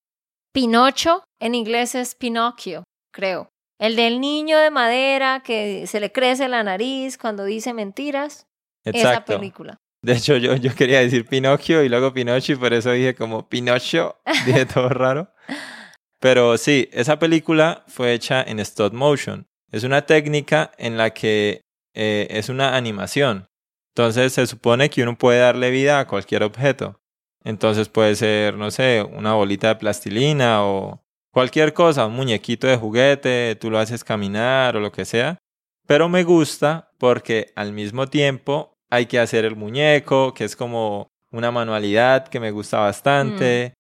Pinocho 0.53 1.23
en 1.41 1.55
inglés 1.55 1.95
es 1.95 2.15
Pinocchio, 2.15 2.83
creo. 3.11 3.49
El 3.79 3.95
del 3.95 4.21
niño 4.21 4.59
de 4.59 4.69
madera 4.69 5.41
que 5.43 5.87
se 5.87 5.99
le 5.99 6.11
crece 6.11 6.47
la 6.47 6.63
nariz 6.63 7.17
cuando 7.17 7.43
dice 7.43 7.73
mentiras. 7.73 8.45
Exacto. 8.85 9.33
Esa 9.33 9.39
película. 9.39 9.77
De 10.03 10.13
hecho, 10.13 10.37
yo, 10.37 10.55
yo 10.55 10.75
quería 10.75 10.99
decir 10.99 11.25
Pinocchio 11.25 11.83
y 11.83 11.89
luego 11.89 12.13
Pinocho 12.13 12.53
y 12.53 12.55
por 12.57 12.73
eso 12.73 12.91
dije 12.91 13.15
como 13.15 13.49
Pinocho, 13.49 14.17
dije 14.45 14.65
todo 14.65 14.89
raro. 14.89 15.33
Pero 16.19 16.57
sí, 16.57 16.87
esa 16.93 17.19
película 17.19 17.83
fue 17.87 18.13
hecha 18.13 18.43
en 18.43 18.59
stop 18.59 18.93
motion. 18.93 19.47
Es 19.73 19.83
una 19.83 20.05
técnica 20.05 20.71
en 20.77 20.97
la 20.97 21.09
que 21.09 21.61
eh, 21.95 22.27
es 22.29 22.49
una 22.49 22.77
animación. 22.77 23.47
Entonces 23.95 24.33
se 24.33 24.45
supone 24.45 24.91
que 24.91 25.01
uno 25.01 25.17
puede 25.17 25.39
darle 25.39 25.71
vida 25.71 25.99
a 25.99 26.07
cualquier 26.07 26.43
objeto. 26.43 26.99
Entonces 27.43 27.89
puede 27.89 28.15
ser, 28.15 28.55
no 28.55 28.69
sé, 28.69 29.01
una 29.01 29.33
bolita 29.33 29.69
de 29.69 29.75
plastilina 29.77 30.63
o 30.63 31.01
cualquier 31.31 31.73
cosa, 31.73 32.05
un 32.05 32.13
muñequito 32.13 32.67
de 32.67 32.77
juguete, 32.77 33.57
tú 33.59 33.71
lo 33.71 33.79
haces 33.79 34.03
caminar 34.03 34.77
o 34.77 34.79
lo 34.79 34.91
que 34.91 35.05
sea. 35.05 35.39
Pero 35.87 36.07
me 36.07 36.23
gusta 36.23 36.91
porque 36.99 37.51
al 37.55 37.73
mismo 37.73 38.05
tiempo 38.07 38.75
hay 38.91 39.07
que 39.07 39.19
hacer 39.19 39.43
el 39.43 39.55
muñeco, 39.55 40.35
que 40.35 40.43
es 40.43 40.55
como 40.55 41.07
una 41.31 41.49
manualidad 41.49 42.27
que 42.27 42.39
me 42.39 42.51
gusta 42.51 42.77
bastante. 42.77 43.73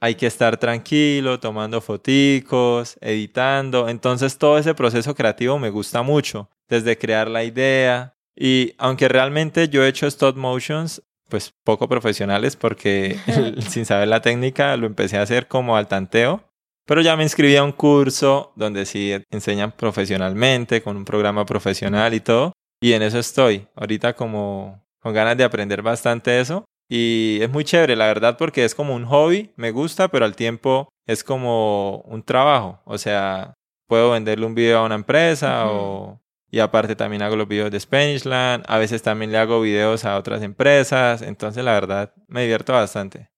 Hay 0.00 0.14
que 0.14 0.26
estar 0.26 0.56
tranquilo, 0.56 1.40
tomando 1.40 1.80
foticos, 1.80 2.96
editando. 3.00 3.88
Entonces 3.88 4.38
todo 4.38 4.58
ese 4.58 4.74
proceso 4.74 5.14
creativo 5.14 5.58
me 5.58 5.70
gusta 5.70 6.02
mucho, 6.02 6.48
desde 6.68 6.96
crear 6.96 7.28
la 7.28 7.44
idea. 7.44 8.14
Y 8.34 8.74
aunque 8.78 9.08
realmente 9.08 9.68
yo 9.68 9.84
he 9.84 9.88
hecho 9.88 10.06
stop 10.06 10.36
motions, 10.36 11.02
pues 11.28 11.52
poco 11.64 11.88
profesionales 11.88 12.56
porque 12.56 13.18
sin 13.68 13.84
saber 13.84 14.08
la 14.08 14.22
técnica 14.22 14.76
lo 14.76 14.86
empecé 14.86 15.18
a 15.18 15.22
hacer 15.22 15.48
como 15.48 15.76
al 15.76 15.88
tanteo. 15.88 16.42
Pero 16.86 17.02
ya 17.02 17.16
me 17.16 17.22
inscribí 17.22 17.54
a 17.56 17.62
un 17.62 17.72
curso 17.72 18.52
donde 18.56 18.84
sí 18.84 19.14
enseñan 19.30 19.70
profesionalmente, 19.70 20.82
con 20.82 20.96
un 20.96 21.04
programa 21.04 21.46
profesional 21.46 22.14
y 22.14 22.20
todo. 22.20 22.52
Y 22.80 22.94
en 22.94 23.02
eso 23.02 23.18
estoy. 23.18 23.66
Ahorita 23.76 24.14
como 24.14 24.82
con 25.00 25.14
ganas 25.14 25.36
de 25.36 25.44
aprender 25.44 25.82
bastante 25.82 26.40
eso. 26.40 26.64
Y 26.92 27.38
es 27.40 27.48
muy 27.48 27.62
chévere, 27.62 27.94
la 27.94 28.06
verdad, 28.06 28.36
porque 28.36 28.64
es 28.64 28.74
como 28.74 28.96
un 28.96 29.06
hobby, 29.06 29.52
me 29.54 29.70
gusta, 29.70 30.08
pero 30.08 30.24
al 30.24 30.34
tiempo 30.34 30.88
es 31.06 31.22
como 31.22 31.98
un 32.00 32.24
trabajo. 32.24 32.80
O 32.84 32.98
sea, 32.98 33.54
puedo 33.86 34.10
venderle 34.10 34.44
un 34.44 34.56
video 34.56 34.78
a 34.78 34.84
una 34.84 34.96
empresa 34.96 35.70
o... 35.70 36.20
Y 36.52 36.58
aparte 36.58 36.96
también 36.96 37.22
hago 37.22 37.36
los 37.36 37.46
videos 37.46 37.70
de 37.70 37.78
Spanishland, 37.78 38.64
a 38.66 38.78
veces 38.78 39.02
también 39.02 39.30
le 39.30 39.38
hago 39.38 39.60
videos 39.60 40.04
a 40.04 40.18
otras 40.18 40.42
empresas, 40.42 41.22
entonces 41.22 41.62
la 41.64 41.74
verdad 41.74 42.12
me 42.26 42.42
divierto 42.42 42.72
bastante. 42.72 43.30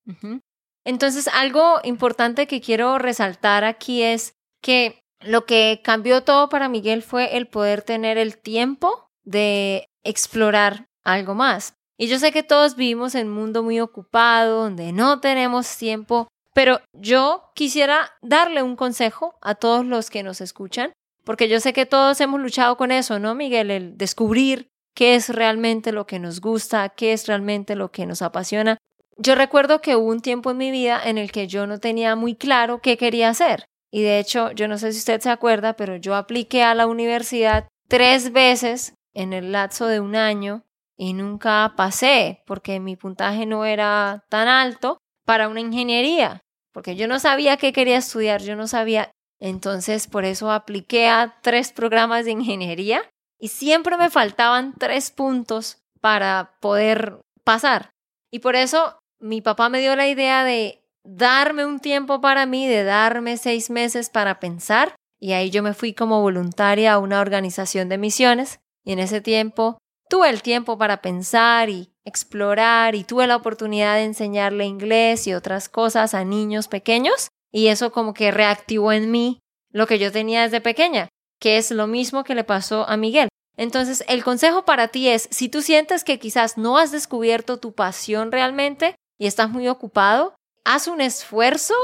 Entonces 0.83 1.27
algo 1.27 1.79
importante 1.83 2.47
que 2.47 2.59
quiero 2.59 2.97
resaltar 2.97 3.65
aquí 3.65 4.01
es 4.01 4.33
que 4.63 4.99
lo 5.19 5.45
que 5.45 5.81
cambió 5.83 6.23
todo 6.23 6.49
para 6.49 6.69
Miguel 6.69 7.03
fue 7.03 7.37
el 7.37 7.45
poder 7.47 7.83
tener 7.83 8.17
el 8.17 8.35
tiempo 8.39 9.11
de 9.23 9.89
explorar 10.03 10.87
algo 11.03 11.35
más. 11.35 11.75
Y 12.03 12.07
yo 12.07 12.19
sé 12.19 12.33
que 12.33 12.43
todos 12.43 12.75
vivimos 12.75 13.15
en 13.15 13.27
un 13.27 13.33
mundo 13.33 13.63
muy 13.63 13.79
ocupado, 13.79 14.63
donde 14.63 14.91
no 14.91 15.21
tenemos 15.21 15.77
tiempo, 15.77 16.27
pero 16.53 16.81
yo 16.91 17.45
quisiera 17.55 18.11
darle 18.21 18.61
un 18.61 18.75
consejo 18.75 19.35
a 19.41 19.55
todos 19.55 19.85
los 19.85 20.09
que 20.09 20.21
nos 20.21 20.41
escuchan, 20.41 20.91
porque 21.23 21.47
yo 21.47 21.61
sé 21.61 21.71
que 21.71 21.85
todos 21.85 22.19
hemos 22.19 22.41
luchado 22.41 22.75
con 22.75 22.91
eso, 22.91 23.19
¿no, 23.19 23.35
Miguel? 23.35 23.71
El 23.71 23.97
descubrir 23.97 24.67
qué 24.93 25.15
es 25.15 25.29
realmente 25.29 25.93
lo 25.93 26.05
que 26.05 26.19
nos 26.19 26.41
gusta, 26.41 26.89
qué 26.89 27.13
es 27.13 27.25
realmente 27.25 27.77
lo 27.77 27.89
que 27.93 28.05
nos 28.05 28.21
apasiona. 28.21 28.77
yo 29.15 29.35
recuerdo 29.35 29.79
que 29.79 29.95
hubo 29.95 30.11
un 30.11 30.19
tiempo 30.19 30.51
en 30.51 30.57
mi 30.57 30.71
vida 30.71 30.99
en 31.05 31.17
el 31.17 31.31
que 31.31 31.47
yo 31.47 31.67
no 31.67 31.79
tenía 31.79 32.17
muy 32.17 32.35
claro 32.35 32.81
qué 32.81 32.97
quería 32.97 33.29
hacer. 33.29 33.63
Y 33.91 34.01
de 34.01 34.19
hecho, 34.19 34.51
yo 34.51 34.67
no 34.67 34.77
sé 34.77 34.91
si 34.91 34.99
usted 34.99 35.21
se 35.21 35.29
acuerda, 35.29 35.77
pero 35.77 35.95
yo 35.95 36.15
apliqué 36.15 36.63
a 36.63 36.75
la 36.75 36.85
universidad 36.85 37.69
tres 37.87 38.33
veces 38.33 38.93
en 39.13 39.31
el 39.31 39.53
lapso 39.53 39.87
de 39.87 40.01
un 40.01 40.17
año 40.17 40.65
y 41.03 41.11
nunca 41.11 41.73
pasé 41.75 42.43
porque 42.47 42.79
mi 42.79 42.95
puntaje 42.95 43.45
no 43.45 43.65
era 43.65 44.23
tan 44.29 44.47
alto 44.47 44.99
para 45.25 45.49
una 45.49 45.59
ingeniería, 45.59 46.39
porque 46.71 46.95
yo 46.95 47.09
no 47.09 47.19
sabía 47.19 47.57
qué 47.57 47.73
quería 47.73 47.97
estudiar, 47.97 48.41
yo 48.41 48.55
no 48.55 48.67
sabía. 48.67 49.11
Entonces, 49.41 50.07
por 50.07 50.23
eso 50.23 50.49
apliqué 50.49 51.09
a 51.09 51.39
tres 51.41 51.73
programas 51.73 52.23
de 52.23 52.31
ingeniería 52.31 53.01
y 53.37 53.49
siempre 53.49 53.97
me 53.97 54.09
faltaban 54.09 54.75
tres 54.79 55.11
puntos 55.11 55.79
para 55.99 56.55
poder 56.61 57.19
pasar. 57.43 57.89
Y 58.31 58.39
por 58.39 58.55
eso 58.55 58.97
mi 59.19 59.41
papá 59.41 59.67
me 59.67 59.81
dio 59.81 59.97
la 59.97 60.07
idea 60.07 60.45
de 60.45 60.85
darme 61.03 61.65
un 61.65 61.81
tiempo 61.81 62.21
para 62.21 62.45
mí, 62.45 62.65
de 62.65 62.85
darme 62.85 63.35
seis 63.35 63.69
meses 63.69 64.09
para 64.09 64.39
pensar. 64.39 64.95
Y 65.19 65.33
ahí 65.33 65.49
yo 65.49 65.63
me 65.63 65.73
fui 65.73 65.93
como 65.93 66.21
voluntaria 66.21 66.93
a 66.93 66.99
una 66.99 67.19
organización 67.19 67.89
de 67.89 67.97
misiones. 67.97 68.61
Y 68.85 68.93
en 68.93 68.99
ese 68.99 69.19
tiempo 69.19 69.77
tuve 70.09 70.29
el 70.29 70.41
tiempo 70.41 70.77
para 70.77 71.01
pensar 71.01 71.69
y 71.69 71.93
explorar 72.05 72.95
y 72.95 73.03
tuve 73.03 73.27
la 73.27 73.35
oportunidad 73.35 73.95
de 73.95 74.03
enseñarle 74.03 74.65
inglés 74.65 75.27
y 75.27 75.33
otras 75.33 75.69
cosas 75.69 76.13
a 76.13 76.23
niños 76.23 76.67
pequeños. 76.67 77.29
Y 77.51 77.67
eso 77.67 77.91
como 77.91 78.13
que 78.13 78.31
reactivó 78.31 78.91
en 78.91 79.11
mí 79.11 79.39
lo 79.71 79.87
que 79.87 79.99
yo 79.99 80.11
tenía 80.11 80.43
desde 80.43 80.61
pequeña, 80.61 81.09
que 81.39 81.57
es 81.57 81.71
lo 81.71 81.87
mismo 81.87 82.23
que 82.23 82.35
le 82.35 82.43
pasó 82.43 82.87
a 82.87 82.97
Miguel. 82.97 83.29
Entonces, 83.55 84.03
el 84.07 84.23
consejo 84.23 84.65
para 84.65 84.87
ti 84.87 85.09
es, 85.09 85.27
si 85.31 85.49
tú 85.49 85.61
sientes 85.61 86.03
que 86.03 86.19
quizás 86.19 86.57
no 86.57 86.77
has 86.77 86.91
descubierto 86.91 87.57
tu 87.57 87.73
pasión 87.73 88.31
realmente 88.31 88.95
y 89.19 89.27
estás 89.27 89.49
muy 89.51 89.67
ocupado, 89.67 90.35
haz 90.65 90.87
un 90.87 91.01
esfuerzo 91.01 91.75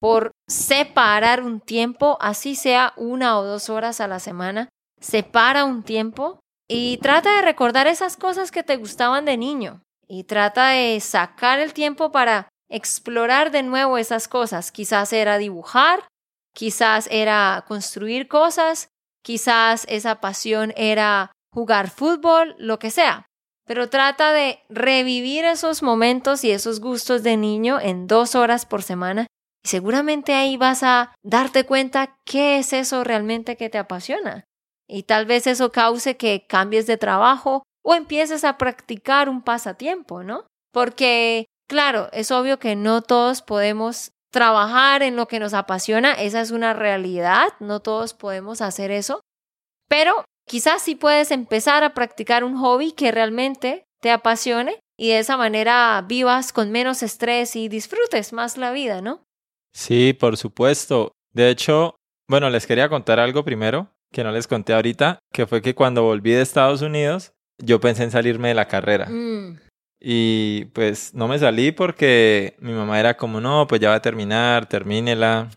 por 0.00 0.32
separar 0.48 1.42
un 1.42 1.60
tiempo, 1.60 2.18
así 2.20 2.56
sea 2.56 2.92
una 2.96 3.38
o 3.38 3.44
dos 3.44 3.70
horas 3.70 4.00
a 4.00 4.08
la 4.08 4.18
semana, 4.18 4.68
separa 5.00 5.64
un 5.64 5.84
tiempo 5.84 6.40
y 6.74 6.96
trata 6.98 7.36
de 7.36 7.42
recordar 7.42 7.86
esas 7.86 8.16
cosas 8.16 8.50
que 8.50 8.62
te 8.62 8.76
gustaban 8.76 9.26
de 9.26 9.36
niño 9.36 9.82
y 10.08 10.24
trata 10.24 10.70
de 10.70 10.98
sacar 11.00 11.58
el 11.60 11.74
tiempo 11.74 12.12
para 12.12 12.48
explorar 12.70 13.50
de 13.50 13.62
nuevo 13.62 13.98
esas 13.98 14.26
cosas. 14.26 14.72
Quizás 14.72 15.12
era 15.12 15.36
dibujar, 15.36 16.08
quizás 16.54 17.08
era 17.10 17.62
construir 17.68 18.26
cosas, 18.26 18.88
quizás 19.22 19.84
esa 19.86 20.22
pasión 20.22 20.72
era 20.74 21.32
jugar 21.52 21.90
fútbol, 21.90 22.54
lo 22.56 22.78
que 22.78 22.90
sea. 22.90 23.26
Pero 23.66 23.90
trata 23.90 24.32
de 24.32 24.60
revivir 24.70 25.44
esos 25.44 25.82
momentos 25.82 26.42
y 26.42 26.52
esos 26.52 26.80
gustos 26.80 27.22
de 27.22 27.36
niño 27.36 27.80
en 27.80 28.06
dos 28.06 28.34
horas 28.34 28.64
por 28.64 28.82
semana 28.82 29.26
y 29.62 29.68
seguramente 29.68 30.32
ahí 30.32 30.56
vas 30.56 30.82
a 30.82 31.14
darte 31.22 31.64
cuenta 31.64 32.16
qué 32.24 32.58
es 32.58 32.72
eso 32.72 33.04
realmente 33.04 33.58
que 33.58 33.68
te 33.68 33.76
apasiona. 33.76 34.46
Y 34.94 35.04
tal 35.04 35.24
vez 35.24 35.46
eso 35.46 35.72
cause 35.72 36.18
que 36.18 36.44
cambies 36.46 36.86
de 36.86 36.98
trabajo 36.98 37.62
o 37.82 37.94
empieces 37.94 38.44
a 38.44 38.58
practicar 38.58 39.30
un 39.30 39.40
pasatiempo, 39.40 40.22
¿no? 40.22 40.44
Porque, 40.70 41.46
claro, 41.66 42.10
es 42.12 42.30
obvio 42.30 42.58
que 42.58 42.76
no 42.76 43.00
todos 43.00 43.40
podemos 43.40 44.10
trabajar 44.30 45.02
en 45.02 45.16
lo 45.16 45.28
que 45.28 45.40
nos 45.40 45.54
apasiona, 45.54 46.12
esa 46.12 46.42
es 46.42 46.50
una 46.50 46.74
realidad, 46.74 47.48
no 47.58 47.80
todos 47.80 48.12
podemos 48.12 48.60
hacer 48.60 48.90
eso, 48.90 49.20
pero 49.88 50.26
quizás 50.46 50.82
sí 50.82 50.94
puedes 50.94 51.30
empezar 51.30 51.84
a 51.84 51.94
practicar 51.94 52.44
un 52.44 52.58
hobby 52.58 52.92
que 52.92 53.12
realmente 53.12 53.84
te 54.02 54.10
apasione 54.10 54.78
y 54.98 55.08
de 55.08 55.20
esa 55.20 55.38
manera 55.38 56.04
vivas 56.06 56.52
con 56.52 56.70
menos 56.70 57.02
estrés 57.02 57.56
y 57.56 57.68
disfrutes 57.68 58.34
más 58.34 58.58
la 58.58 58.72
vida, 58.72 59.00
¿no? 59.00 59.24
Sí, 59.72 60.12
por 60.12 60.36
supuesto. 60.36 61.12
De 61.32 61.48
hecho, 61.48 61.96
bueno, 62.28 62.50
les 62.50 62.66
quería 62.66 62.90
contar 62.90 63.18
algo 63.18 63.42
primero 63.42 63.91
que 64.12 64.22
no 64.22 64.30
les 64.30 64.46
conté 64.46 64.72
ahorita, 64.74 65.18
que 65.32 65.46
fue 65.46 65.62
que 65.62 65.74
cuando 65.74 66.02
volví 66.02 66.30
de 66.32 66.42
Estados 66.42 66.82
Unidos, 66.82 67.32
yo 67.58 67.80
pensé 67.80 68.04
en 68.04 68.10
salirme 68.10 68.48
de 68.48 68.54
la 68.54 68.68
carrera. 68.68 69.06
Mm. 69.08 69.58
Y 70.00 70.64
pues 70.66 71.14
no 71.14 71.28
me 71.28 71.38
salí 71.38 71.72
porque 71.72 72.56
mi 72.58 72.72
mamá 72.72 72.98
era 72.98 73.16
como, 73.16 73.40
no, 73.40 73.66
pues 73.66 73.80
ya 73.80 73.90
va 73.90 73.96
a 73.96 74.02
terminar, 74.02 74.66
termínela. 74.66 75.48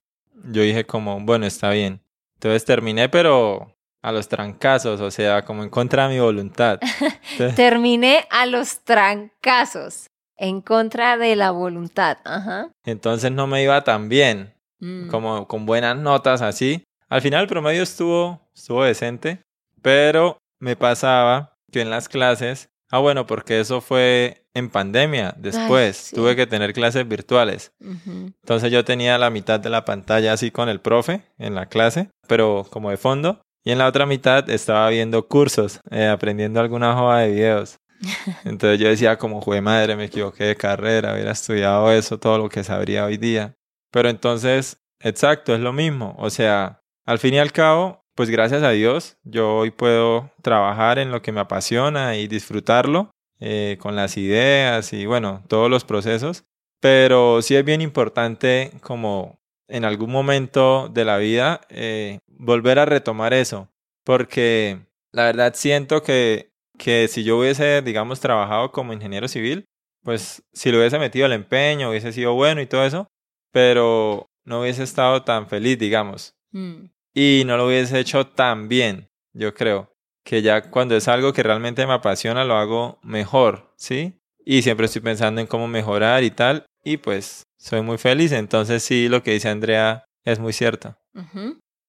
Yo 0.51 0.61
dije 0.61 0.85
como, 0.85 1.19
bueno, 1.19 1.45
está 1.45 1.71
bien. 1.71 1.99
Entonces 2.35 2.63
terminé, 2.65 3.09
pero 3.09 3.75
a 4.03 4.11
los 4.11 4.27
trancazos, 4.27 5.01
o 5.01 5.09
sea, 5.09 5.43
como 5.43 5.63
en 5.63 5.69
contra 5.69 6.07
de 6.07 6.13
mi 6.15 6.19
voluntad. 6.19 6.79
terminé 7.55 8.25
a 8.29 8.45
los 8.45 8.83
trancazos, 8.83 10.07
en 10.37 10.61
contra 10.61 11.17
de 11.17 11.35
la 11.35 11.49
voluntad. 11.51 12.19
Ajá. 12.23 12.69
Entonces 12.85 13.31
no 13.31 13.47
me 13.47 13.63
iba 13.63 13.83
tan 13.83 14.09
bien, 14.09 14.55
Mm. 14.79 15.07
como 15.09 15.47
con 15.47 15.65
buenas 15.65 15.97
notas 15.97 16.41
así. 16.41 16.83
Al 17.15 17.21
final 17.21 17.43
el 17.43 17.47
promedio 17.47 17.82
estuvo, 17.82 18.41
estuvo 18.54 18.84
decente, 18.84 19.39
pero 19.82 20.38
me 20.60 20.75
pasaba 20.75 21.58
que 21.71 21.80
en 21.80 21.89
las 21.89 22.10
clases 22.10 22.69
Ah, 22.91 22.99
bueno, 22.99 23.25
porque 23.25 23.60
eso 23.60 23.82
fue 23.82 24.45
en 24.54 24.69
pandemia. 24.69 25.34
Después 25.38 25.97
sí. 25.97 26.15
tuve 26.15 26.36
que 26.36 26.47
tener 26.47 26.71
clases 26.73 27.08
virtuales. 27.08 27.71
Entonces 27.82 28.71
yo 28.71 28.86
tenía 28.86 29.17
la 29.17 29.30
mitad 29.30 29.60
de 29.60 29.69
la 29.69 29.86
pantalla 29.86 30.34
así 30.34 30.51
con 30.51 30.69
el 30.69 30.80
profe 30.80 31.23
en 31.38 31.56
la 31.56 31.65
clase, 31.65 32.10
pero 32.28 32.65
como 32.69 32.91
de 32.91 32.97
fondo. 32.97 33.41
Y 33.63 33.71
en 33.71 33.80
la 33.80 33.88
otra 33.88 34.06
mitad 34.06 34.49
estaba 34.49 34.89
viendo 34.89 35.28
cursos, 35.28 35.80
eh, 35.89 36.08
aprendiendo 36.08 36.60
alguna 36.60 36.93
hoja 36.93 37.19
de 37.19 37.32
videos. 37.32 37.78
Entonces 38.45 38.80
yo 38.80 38.88
decía 38.88 39.17
como, 39.17 39.41
jue 39.41 39.62
madre, 39.62 39.95
me 39.95 40.06
equivoqué 40.06 40.43
de 40.43 40.56
carrera, 40.56 41.13
hubiera 41.13 41.32
estudiado 41.32 41.91
eso, 41.91 42.19
todo 42.19 42.38
lo 42.38 42.49
que 42.49 42.63
sabría 42.63 43.06
hoy 43.06 43.17
día. 43.17 43.56
Pero 43.91 44.10
entonces, 44.10 44.78
exacto, 44.99 45.56
es 45.56 45.62
lo 45.62 45.73
mismo. 45.73 46.15
O 46.19 46.30
sea, 46.30 46.82
al 47.05 47.19
fin 47.19 47.35
y 47.35 47.39
al 47.39 47.51
cabo, 47.51 48.03
pues 48.15 48.29
gracias 48.29 48.63
a 48.63 48.71
Dios, 48.71 49.17
yo 49.23 49.57
hoy 49.57 49.71
puedo 49.71 50.31
trabajar 50.41 50.97
en 50.97 51.11
lo 51.11 51.21
que 51.21 51.31
me 51.31 51.39
apasiona 51.39 52.17
y 52.17 52.27
disfrutarlo 52.27 53.11
eh, 53.39 53.77
con 53.79 53.95
las 53.95 54.17
ideas 54.17 54.91
y 54.91 55.05
bueno, 55.05 55.43
todos 55.47 55.69
los 55.69 55.85
procesos. 55.85 56.45
Pero 56.81 57.41
sí 57.41 57.55
es 57.55 57.63
bien 57.63 57.81
importante 57.81 58.71
como 58.81 59.39
en 59.67 59.85
algún 59.85 60.11
momento 60.11 60.89
de 60.89 61.05
la 61.05 61.17
vida 61.17 61.61
eh, 61.69 62.19
volver 62.27 62.79
a 62.79 62.85
retomar 62.85 63.33
eso. 63.33 63.69
Porque 64.03 64.79
la 65.11 65.25
verdad 65.25 65.53
siento 65.55 66.01
que, 66.03 66.51
que 66.77 67.07
si 67.07 67.23
yo 67.23 67.39
hubiese, 67.39 67.81
digamos, 67.81 68.19
trabajado 68.19 68.71
como 68.71 68.93
ingeniero 68.93 69.27
civil, 69.27 69.65
pues 70.03 70.43
si 70.53 70.71
le 70.71 70.77
hubiese 70.77 70.99
metido 70.99 71.25
el 71.25 71.33
empeño, 71.33 71.89
hubiese 71.89 72.11
sido 72.11 72.33
bueno 72.33 72.61
y 72.61 72.67
todo 72.67 72.85
eso, 72.85 73.07
pero 73.51 74.27
no 74.43 74.61
hubiese 74.61 74.83
estado 74.83 75.23
tan 75.23 75.47
feliz, 75.47 75.79
digamos 75.79 76.35
Mm. 76.55 76.89
Y 77.15 77.43
no 77.45 77.56
lo 77.56 77.67
hubiese 77.67 77.97
hecho 77.99 78.28
tan 78.28 78.67
bien, 78.67 79.10
yo 79.34 79.54
creo. 79.54 79.91
Que 80.25 80.41
ya 80.41 80.69
cuando 80.69 80.95
es 80.95 81.08
algo 81.08 81.34
que 81.34 81.43
realmente 81.43 81.88
me 81.88 81.93
apasiona, 81.93 82.43
lo 82.43 82.56
hago 82.56 82.99
mejor, 83.01 83.73
¿sí? 83.78 84.19
Y 84.43 84.62
siempre 84.62 84.88
estoy 84.88 85.01
pensando 85.01 85.39
en 85.39 85.47
cómo 85.47 85.67
mejorar 85.67 86.23
y 86.23 86.32
tal. 86.32 86.65
Y 86.84 86.97
pues 86.97 87.43
soy 87.58 87.82
muy 87.82 87.97
feliz. 87.97 88.32
Entonces 88.34 88.84
sí, 88.84 89.08
lo 89.08 89.23
que 89.23 89.32
dice 89.32 89.49
Andrea 89.49 90.04
es 90.25 90.39
muy 90.39 90.51
cierto. 90.51 90.97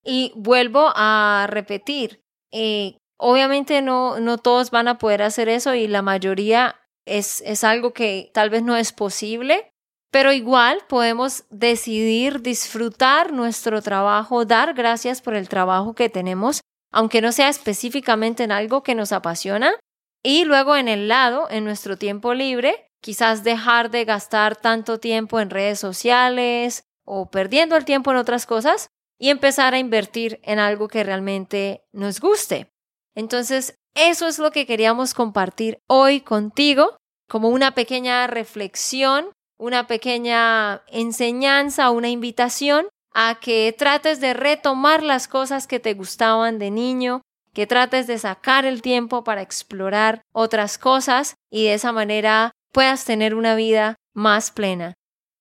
Y 0.04 0.32
vuelvo 0.36 0.92
a 0.94 1.46
repetir, 1.50 2.20
eh, 2.52 2.96
obviamente 3.18 3.82
no, 3.82 4.20
no 4.20 4.38
todos 4.38 4.70
van 4.70 4.86
a 4.86 4.98
poder 4.98 5.22
hacer 5.22 5.48
eso 5.48 5.74
y 5.74 5.88
la 5.88 6.02
mayoría 6.02 6.76
es, 7.04 7.42
es 7.44 7.64
algo 7.64 7.92
que 7.92 8.30
tal 8.32 8.50
vez 8.50 8.62
no 8.62 8.76
es 8.76 8.92
posible, 8.92 9.72
pero 10.10 10.32
igual 10.32 10.78
podemos 10.88 11.44
decidir 11.50 12.42
disfrutar 12.42 13.32
nuestro 13.32 13.82
trabajo, 13.82 14.44
dar 14.44 14.74
gracias 14.74 15.20
por 15.20 15.34
el 15.34 15.48
trabajo 15.48 15.94
que 15.94 16.08
tenemos, 16.08 16.60
aunque 16.92 17.20
no 17.20 17.32
sea 17.32 17.48
específicamente 17.48 18.44
en 18.44 18.52
algo 18.52 18.82
que 18.82 18.94
nos 18.94 19.12
apasiona, 19.12 19.74
y 20.22 20.44
luego 20.44 20.76
en 20.76 20.88
el 20.88 21.08
lado, 21.08 21.48
en 21.50 21.64
nuestro 21.64 21.96
tiempo 21.96 22.34
libre, 22.34 22.88
quizás 23.00 23.44
dejar 23.44 23.90
de 23.90 24.04
gastar 24.04 24.56
tanto 24.56 24.98
tiempo 24.98 25.38
en 25.38 25.50
redes 25.50 25.78
sociales 25.78 26.84
o 27.04 27.30
perdiendo 27.30 27.76
el 27.76 27.84
tiempo 27.84 28.10
en 28.10 28.16
otras 28.16 28.46
cosas 28.46 28.88
y 29.18 29.30
empezar 29.30 29.74
a 29.74 29.78
invertir 29.78 30.40
en 30.42 30.58
algo 30.58 30.88
que 30.88 31.04
realmente 31.04 31.84
nos 31.92 32.20
guste. 32.20 32.72
Entonces, 33.14 33.78
eso 33.94 34.26
es 34.26 34.38
lo 34.38 34.50
que 34.50 34.66
queríamos 34.66 35.14
compartir 35.14 35.78
hoy 35.86 36.20
contigo, 36.20 36.96
como 37.28 37.48
una 37.48 37.74
pequeña 37.74 38.26
reflexión, 38.26 39.30
una 39.58 39.86
pequeña 39.86 40.82
enseñanza, 40.88 41.90
una 41.90 42.08
invitación 42.08 42.88
a 43.12 43.38
que 43.40 43.74
trates 43.76 44.20
de 44.20 44.34
retomar 44.34 45.02
las 45.02 45.28
cosas 45.28 45.66
que 45.66 45.80
te 45.80 45.94
gustaban 45.94 46.58
de 46.58 46.70
niño, 46.70 47.22
que 47.54 47.66
trates 47.66 48.06
de 48.06 48.18
sacar 48.18 48.66
el 48.66 48.82
tiempo 48.82 49.24
para 49.24 49.40
explorar 49.40 50.20
otras 50.32 50.76
cosas 50.76 51.36
y 51.50 51.64
de 51.64 51.74
esa 51.74 51.92
manera 51.92 52.52
puedas 52.72 53.06
tener 53.06 53.34
una 53.34 53.54
vida 53.54 53.96
más 54.12 54.50
plena. 54.50 54.92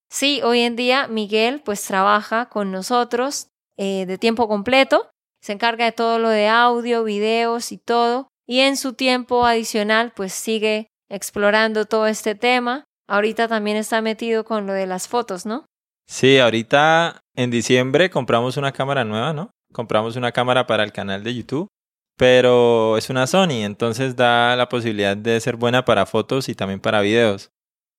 Sí, 0.10 0.42
hoy 0.42 0.62
en 0.62 0.78
día 0.78 1.08
Miguel 1.08 1.62
pues 1.66 1.84
trabaja 1.84 2.48
con 2.48 2.72
nosotros 2.72 3.50
eh, 3.76 4.06
de 4.06 4.18
tiempo 4.18 4.48
completo, 4.48 5.10
se 5.42 5.52
encarga 5.52 5.84
de 5.84 5.92
todo 5.92 6.18
lo 6.18 6.30
de 6.30 6.48
audio, 6.48 7.04
videos 7.04 7.74
y 7.74 7.78
todo, 7.78 8.30
y 8.48 8.62
en 8.62 8.78
su 8.78 8.94
tiempo 8.94 9.46
adicional 9.46 10.14
pues 10.16 10.32
sigue 10.32 10.88
explorando 11.10 11.84
todo 11.86 12.08
este 12.08 12.36
tema 12.36 12.86
ahorita 13.08 13.48
también 13.48 13.78
está 13.78 14.02
metido 14.02 14.46
con 14.46 14.68
lo 14.68 14.74
de 14.74 14.88
las 14.88 15.08
fotos, 15.08 15.46
¿no? 15.46 15.66
Sí, 16.08 16.38
ahorita 16.38 17.22
en 17.36 17.52
diciembre 17.52 18.10
compramos 18.10 18.58
una 18.58 18.72
cámara 18.72 19.04
nueva, 19.04 19.34
¿no? 19.34 19.52
Compramos 19.74 20.16
una 20.16 20.32
cámara 20.32 20.68
para 20.68 20.84
el 20.84 20.92
canal 20.92 21.24
de 21.24 21.36
YouTube, 21.36 21.68
pero 22.18 22.98
es 22.98 23.10
una 23.10 23.28
Sony, 23.28 23.64
entonces 23.64 24.16
da 24.16 24.56
la 24.56 24.70
posibilidad 24.70 25.18
de 25.18 25.40
ser 25.40 25.56
buena 25.56 25.84
para 25.84 26.06
fotos 26.06 26.48
y 26.48 26.56
también 26.56 26.80
para 26.80 27.02
videos. 27.02 27.50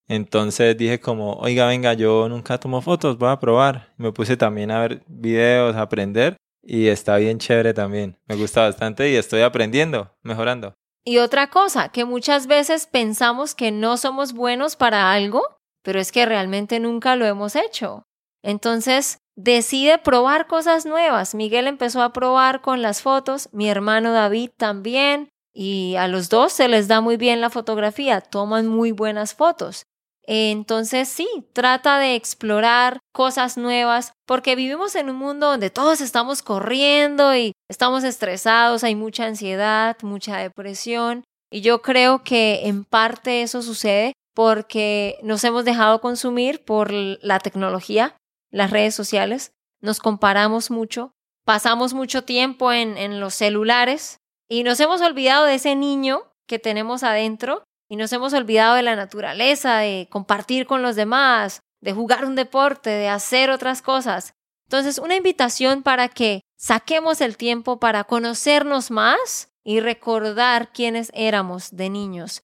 Entonces 0.08 0.76
dije 0.76 1.00
como, 1.00 1.34
oiga, 1.34 1.66
venga, 1.66 1.92
yo 1.94 2.28
nunca 2.28 2.58
tomo 2.58 2.80
fotos, 2.80 3.18
voy 3.18 3.30
a 3.30 3.40
probar. 3.40 3.92
Me 3.96 4.12
puse 4.12 4.36
también 4.36 4.70
a 4.70 4.80
ver 4.80 5.02
videos, 5.08 5.74
a 5.74 5.82
aprender 5.82 6.36
y 6.62 6.86
está 6.86 7.16
bien 7.16 7.38
chévere 7.38 7.74
también. 7.74 8.16
Me 8.26 8.36
gusta 8.36 8.62
bastante 8.62 9.10
y 9.10 9.16
estoy 9.16 9.42
aprendiendo, 9.42 10.14
mejorando. 10.22 10.74
Y 11.08 11.18
otra 11.18 11.50
cosa, 11.50 11.90
que 11.90 12.04
muchas 12.04 12.48
veces 12.48 12.88
pensamos 12.88 13.54
que 13.54 13.70
no 13.70 13.96
somos 13.96 14.32
buenos 14.32 14.74
para 14.74 15.12
algo, 15.12 15.40
pero 15.84 16.00
es 16.00 16.10
que 16.10 16.26
realmente 16.26 16.80
nunca 16.80 17.14
lo 17.14 17.26
hemos 17.26 17.54
hecho. 17.54 18.02
Entonces, 18.42 19.18
decide 19.36 19.98
probar 19.98 20.48
cosas 20.48 20.84
nuevas. 20.84 21.36
Miguel 21.36 21.68
empezó 21.68 22.02
a 22.02 22.12
probar 22.12 22.60
con 22.60 22.82
las 22.82 23.02
fotos, 23.02 23.48
mi 23.52 23.68
hermano 23.68 24.10
David 24.10 24.50
también, 24.56 25.28
y 25.54 25.94
a 25.94 26.08
los 26.08 26.28
dos 26.28 26.52
se 26.52 26.66
les 26.66 26.88
da 26.88 27.00
muy 27.00 27.16
bien 27.16 27.40
la 27.40 27.50
fotografía, 27.50 28.20
toman 28.20 28.66
muy 28.66 28.90
buenas 28.90 29.32
fotos. 29.32 29.86
Entonces 30.26 31.08
sí, 31.08 31.28
trata 31.52 31.98
de 31.98 32.16
explorar 32.16 32.98
cosas 33.12 33.56
nuevas 33.56 34.12
porque 34.26 34.56
vivimos 34.56 34.96
en 34.96 35.08
un 35.08 35.16
mundo 35.16 35.46
donde 35.46 35.70
todos 35.70 36.00
estamos 36.00 36.42
corriendo 36.42 37.34
y 37.36 37.52
estamos 37.70 38.02
estresados, 38.02 38.82
hay 38.82 38.96
mucha 38.96 39.26
ansiedad, 39.26 39.96
mucha 40.02 40.38
depresión 40.38 41.22
y 41.50 41.60
yo 41.60 41.80
creo 41.80 42.24
que 42.24 42.66
en 42.66 42.84
parte 42.84 43.42
eso 43.42 43.62
sucede 43.62 44.14
porque 44.34 45.18
nos 45.22 45.44
hemos 45.44 45.64
dejado 45.64 46.00
consumir 46.00 46.64
por 46.64 46.92
la 46.92 47.38
tecnología, 47.38 48.16
las 48.50 48.70
redes 48.70 48.94
sociales, 48.94 49.52
nos 49.80 50.00
comparamos 50.00 50.72
mucho, 50.72 51.12
pasamos 51.44 51.94
mucho 51.94 52.24
tiempo 52.24 52.72
en, 52.72 52.98
en 52.98 53.20
los 53.20 53.34
celulares 53.34 54.18
y 54.50 54.64
nos 54.64 54.80
hemos 54.80 55.00
olvidado 55.02 55.46
de 55.46 55.54
ese 55.54 55.76
niño 55.76 56.24
que 56.48 56.58
tenemos 56.58 57.04
adentro 57.04 57.64
y 57.88 57.96
nos 57.96 58.12
hemos 58.12 58.32
olvidado 58.32 58.74
de 58.74 58.82
la 58.82 58.96
naturaleza, 58.96 59.78
de 59.78 60.08
compartir 60.10 60.66
con 60.66 60.82
los 60.82 60.96
demás, 60.96 61.60
de 61.80 61.92
jugar 61.92 62.24
un 62.24 62.34
deporte, 62.34 62.90
de 62.90 63.08
hacer 63.08 63.50
otras 63.50 63.82
cosas. 63.82 64.34
Entonces, 64.66 64.98
una 64.98 65.14
invitación 65.14 65.82
para 65.82 66.08
que 66.08 66.40
saquemos 66.58 67.20
el 67.20 67.36
tiempo 67.36 67.78
para 67.78 68.04
conocernos 68.04 68.90
más 68.90 69.52
y 69.62 69.80
recordar 69.80 70.72
quiénes 70.72 71.10
éramos 71.14 71.76
de 71.76 71.90
niños. 71.90 72.42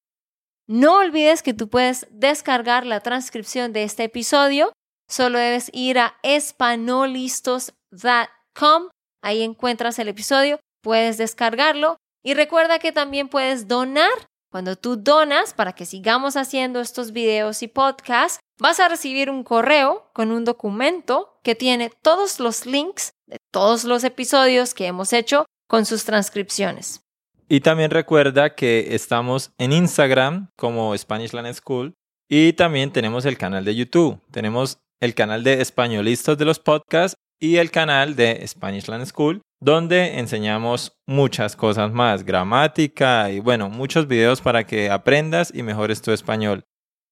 No 0.69 0.99
olvides 0.99 1.43
que 1.43 1.55
tú 1.55 1.69
puedes 1.69 2.07
descargar 2.11 2.87
la 2.87 3.01
transcripción 3.01 3.73
de 3.73 3.83
este 3.83 4.05
episodio. 4.05 4.73
Solo 5.09 5.39
debes 5.39 5.71
ir 5.73 5.99
a 5.99 6.15
espanolistos.com. 6.23 8.89
Ahí 9.23 9.43
encuentras 9.43 9.99
el 9.99 10.09
episodio, 10.09 10.61
puedes 10.83 11.19
descargarlo 11.19 11.97
y 12.25 12.35
recuerda 12.35 12.79
que 12.79 12.93
también 12.93 13.29
puedes 13.29 13.69
donar 13.69 14.13
cuando 14.53 14.77
tú 14.77 14.97
donas 14.97 15.55
para 15.55 15.73
que 15.73 15.87
sigamos 15.87 16.37
haciendo 16.37 16.81
estos 16.81 17.13
videos 17.13 17.63
y 17.63 17.69
podcasts, 17.69 18.39
vas 18.61 18.81
a 18.81 18.89
recibir 18.89 19.31
un 19.31 19.45
correo 19.45 20.11
con 20.13 20.31
un 20.31 20.45
documento 20.45 21.41
que 21.43 21.55
tiene 21.55 21.91
todos 22.03 22.39
los 22.39 22.67
links 22.67 23.15
de 23.27 23.39
todos 23.51 23.85
los 23.85 24.05
episodios 24.05 24.75
que 24.75 24.87
hemos 24.87 25.15
hecho 25.15 25.47
con 25.67 25.87
sus 25.87 26.05
transcripciones. 26.05 27.01
Y 27.49 27.61
también 27.61 27.91
recuerda 27.91 28.55
que 28.55 28.95
estamos 28.95 29.53
en 29.57 29.73
Instagram 29.73 30.51
como 30.55 30.97
Spanish 30.99 31.33
Land 31.33 31.55
School 31.55 31.95
y 32.29 32.53
también 32.53 32.93
tenemos 32.93 33.25
el 33.25 33.39
canal 33.39 33.65
de 33.65 33.75
YouTube. 33.75 34.21
Tenemos 34.31 34.77
el 35.01 35.15
canal 35.15 35.45
de 35.45 35.63
Españolistas 35.63 36.37
de 36.37 36.45
los 36.45 36.59
podcasts 36.59 37.17
y 37.41 37.57
el 37.57 37.71
canal 37.71 38.17
de 38.17 38.47
Spanish 38.47 38.87
Land 38.87 39.07
School 39.07 39.41
donde 39.63 40.19
enseñamos 40.19 40.93
muchas 41.07 41.55
cosas 41.55 41.93
más, 41.93 42.25
gramática 42.25 43.31
y 43.31 43.39
bueno, 43.39 43.71
muchos 43.71 44.09
videos 44.09 44.41
para 44.41 44.67
que 44.67 44.91
aprendas 44.91 45.53
y 45.55 45.63
mejores 45.63 46.03
tu 46.03 46.11
español. 46.11 46.65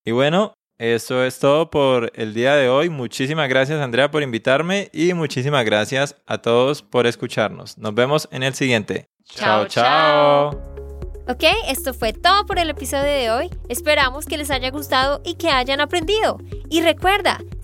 Y 0.03 0.11
bueno, 0.11 0.53
eso 0.77 1.23
es 1.23 1.39
todo 1.39 1.69
por 1.69 2.11
el 2.13 2.33
día 2.33 2.55
de 2.55 2.67
hoy. 2.67 2.89
Muchísimas 2.89 3.47
gracias 3.47 3.79
Andrea 3.79 4.11
por 4.11 4.21
invitarme 4.21 4.89
y 4.91 5.13
muchísimas 5.13 5.63
gracias 5.63 6.17
a 6.27 6.39
todos 6.39 6.81
por 6.81 7.07
escucharnos. 7.07 7.77
Nos 7.77 7.95
vemos 7.95 8.27
en 8.31 8.43
el 8.43 8.53
siguiente. 8.53 9.07
Chao, 9.23 9.65
chao. 9.67 10.49
Ok, 11.29 11.43
esto 11.67 11.93
fue 11.93 12.11
todo 12.11 12.45
por 12.45 12.59
el 12.59 12.69
episodio 12.69 13.03
de 13.03 13.31
hoy. 13.31 13.49
Esperamos 13.69 14.25
que 14.25 14.37
les 14.37 14.51
haya 14.51 14.71
gustado 14.71 15.21
y 15.23 15.35
que 15.35 15.49
hayan 15.49 15.79
aprendido. 15.79 16.39
Y 16.69 16.81
recuerda, 16.81 17.39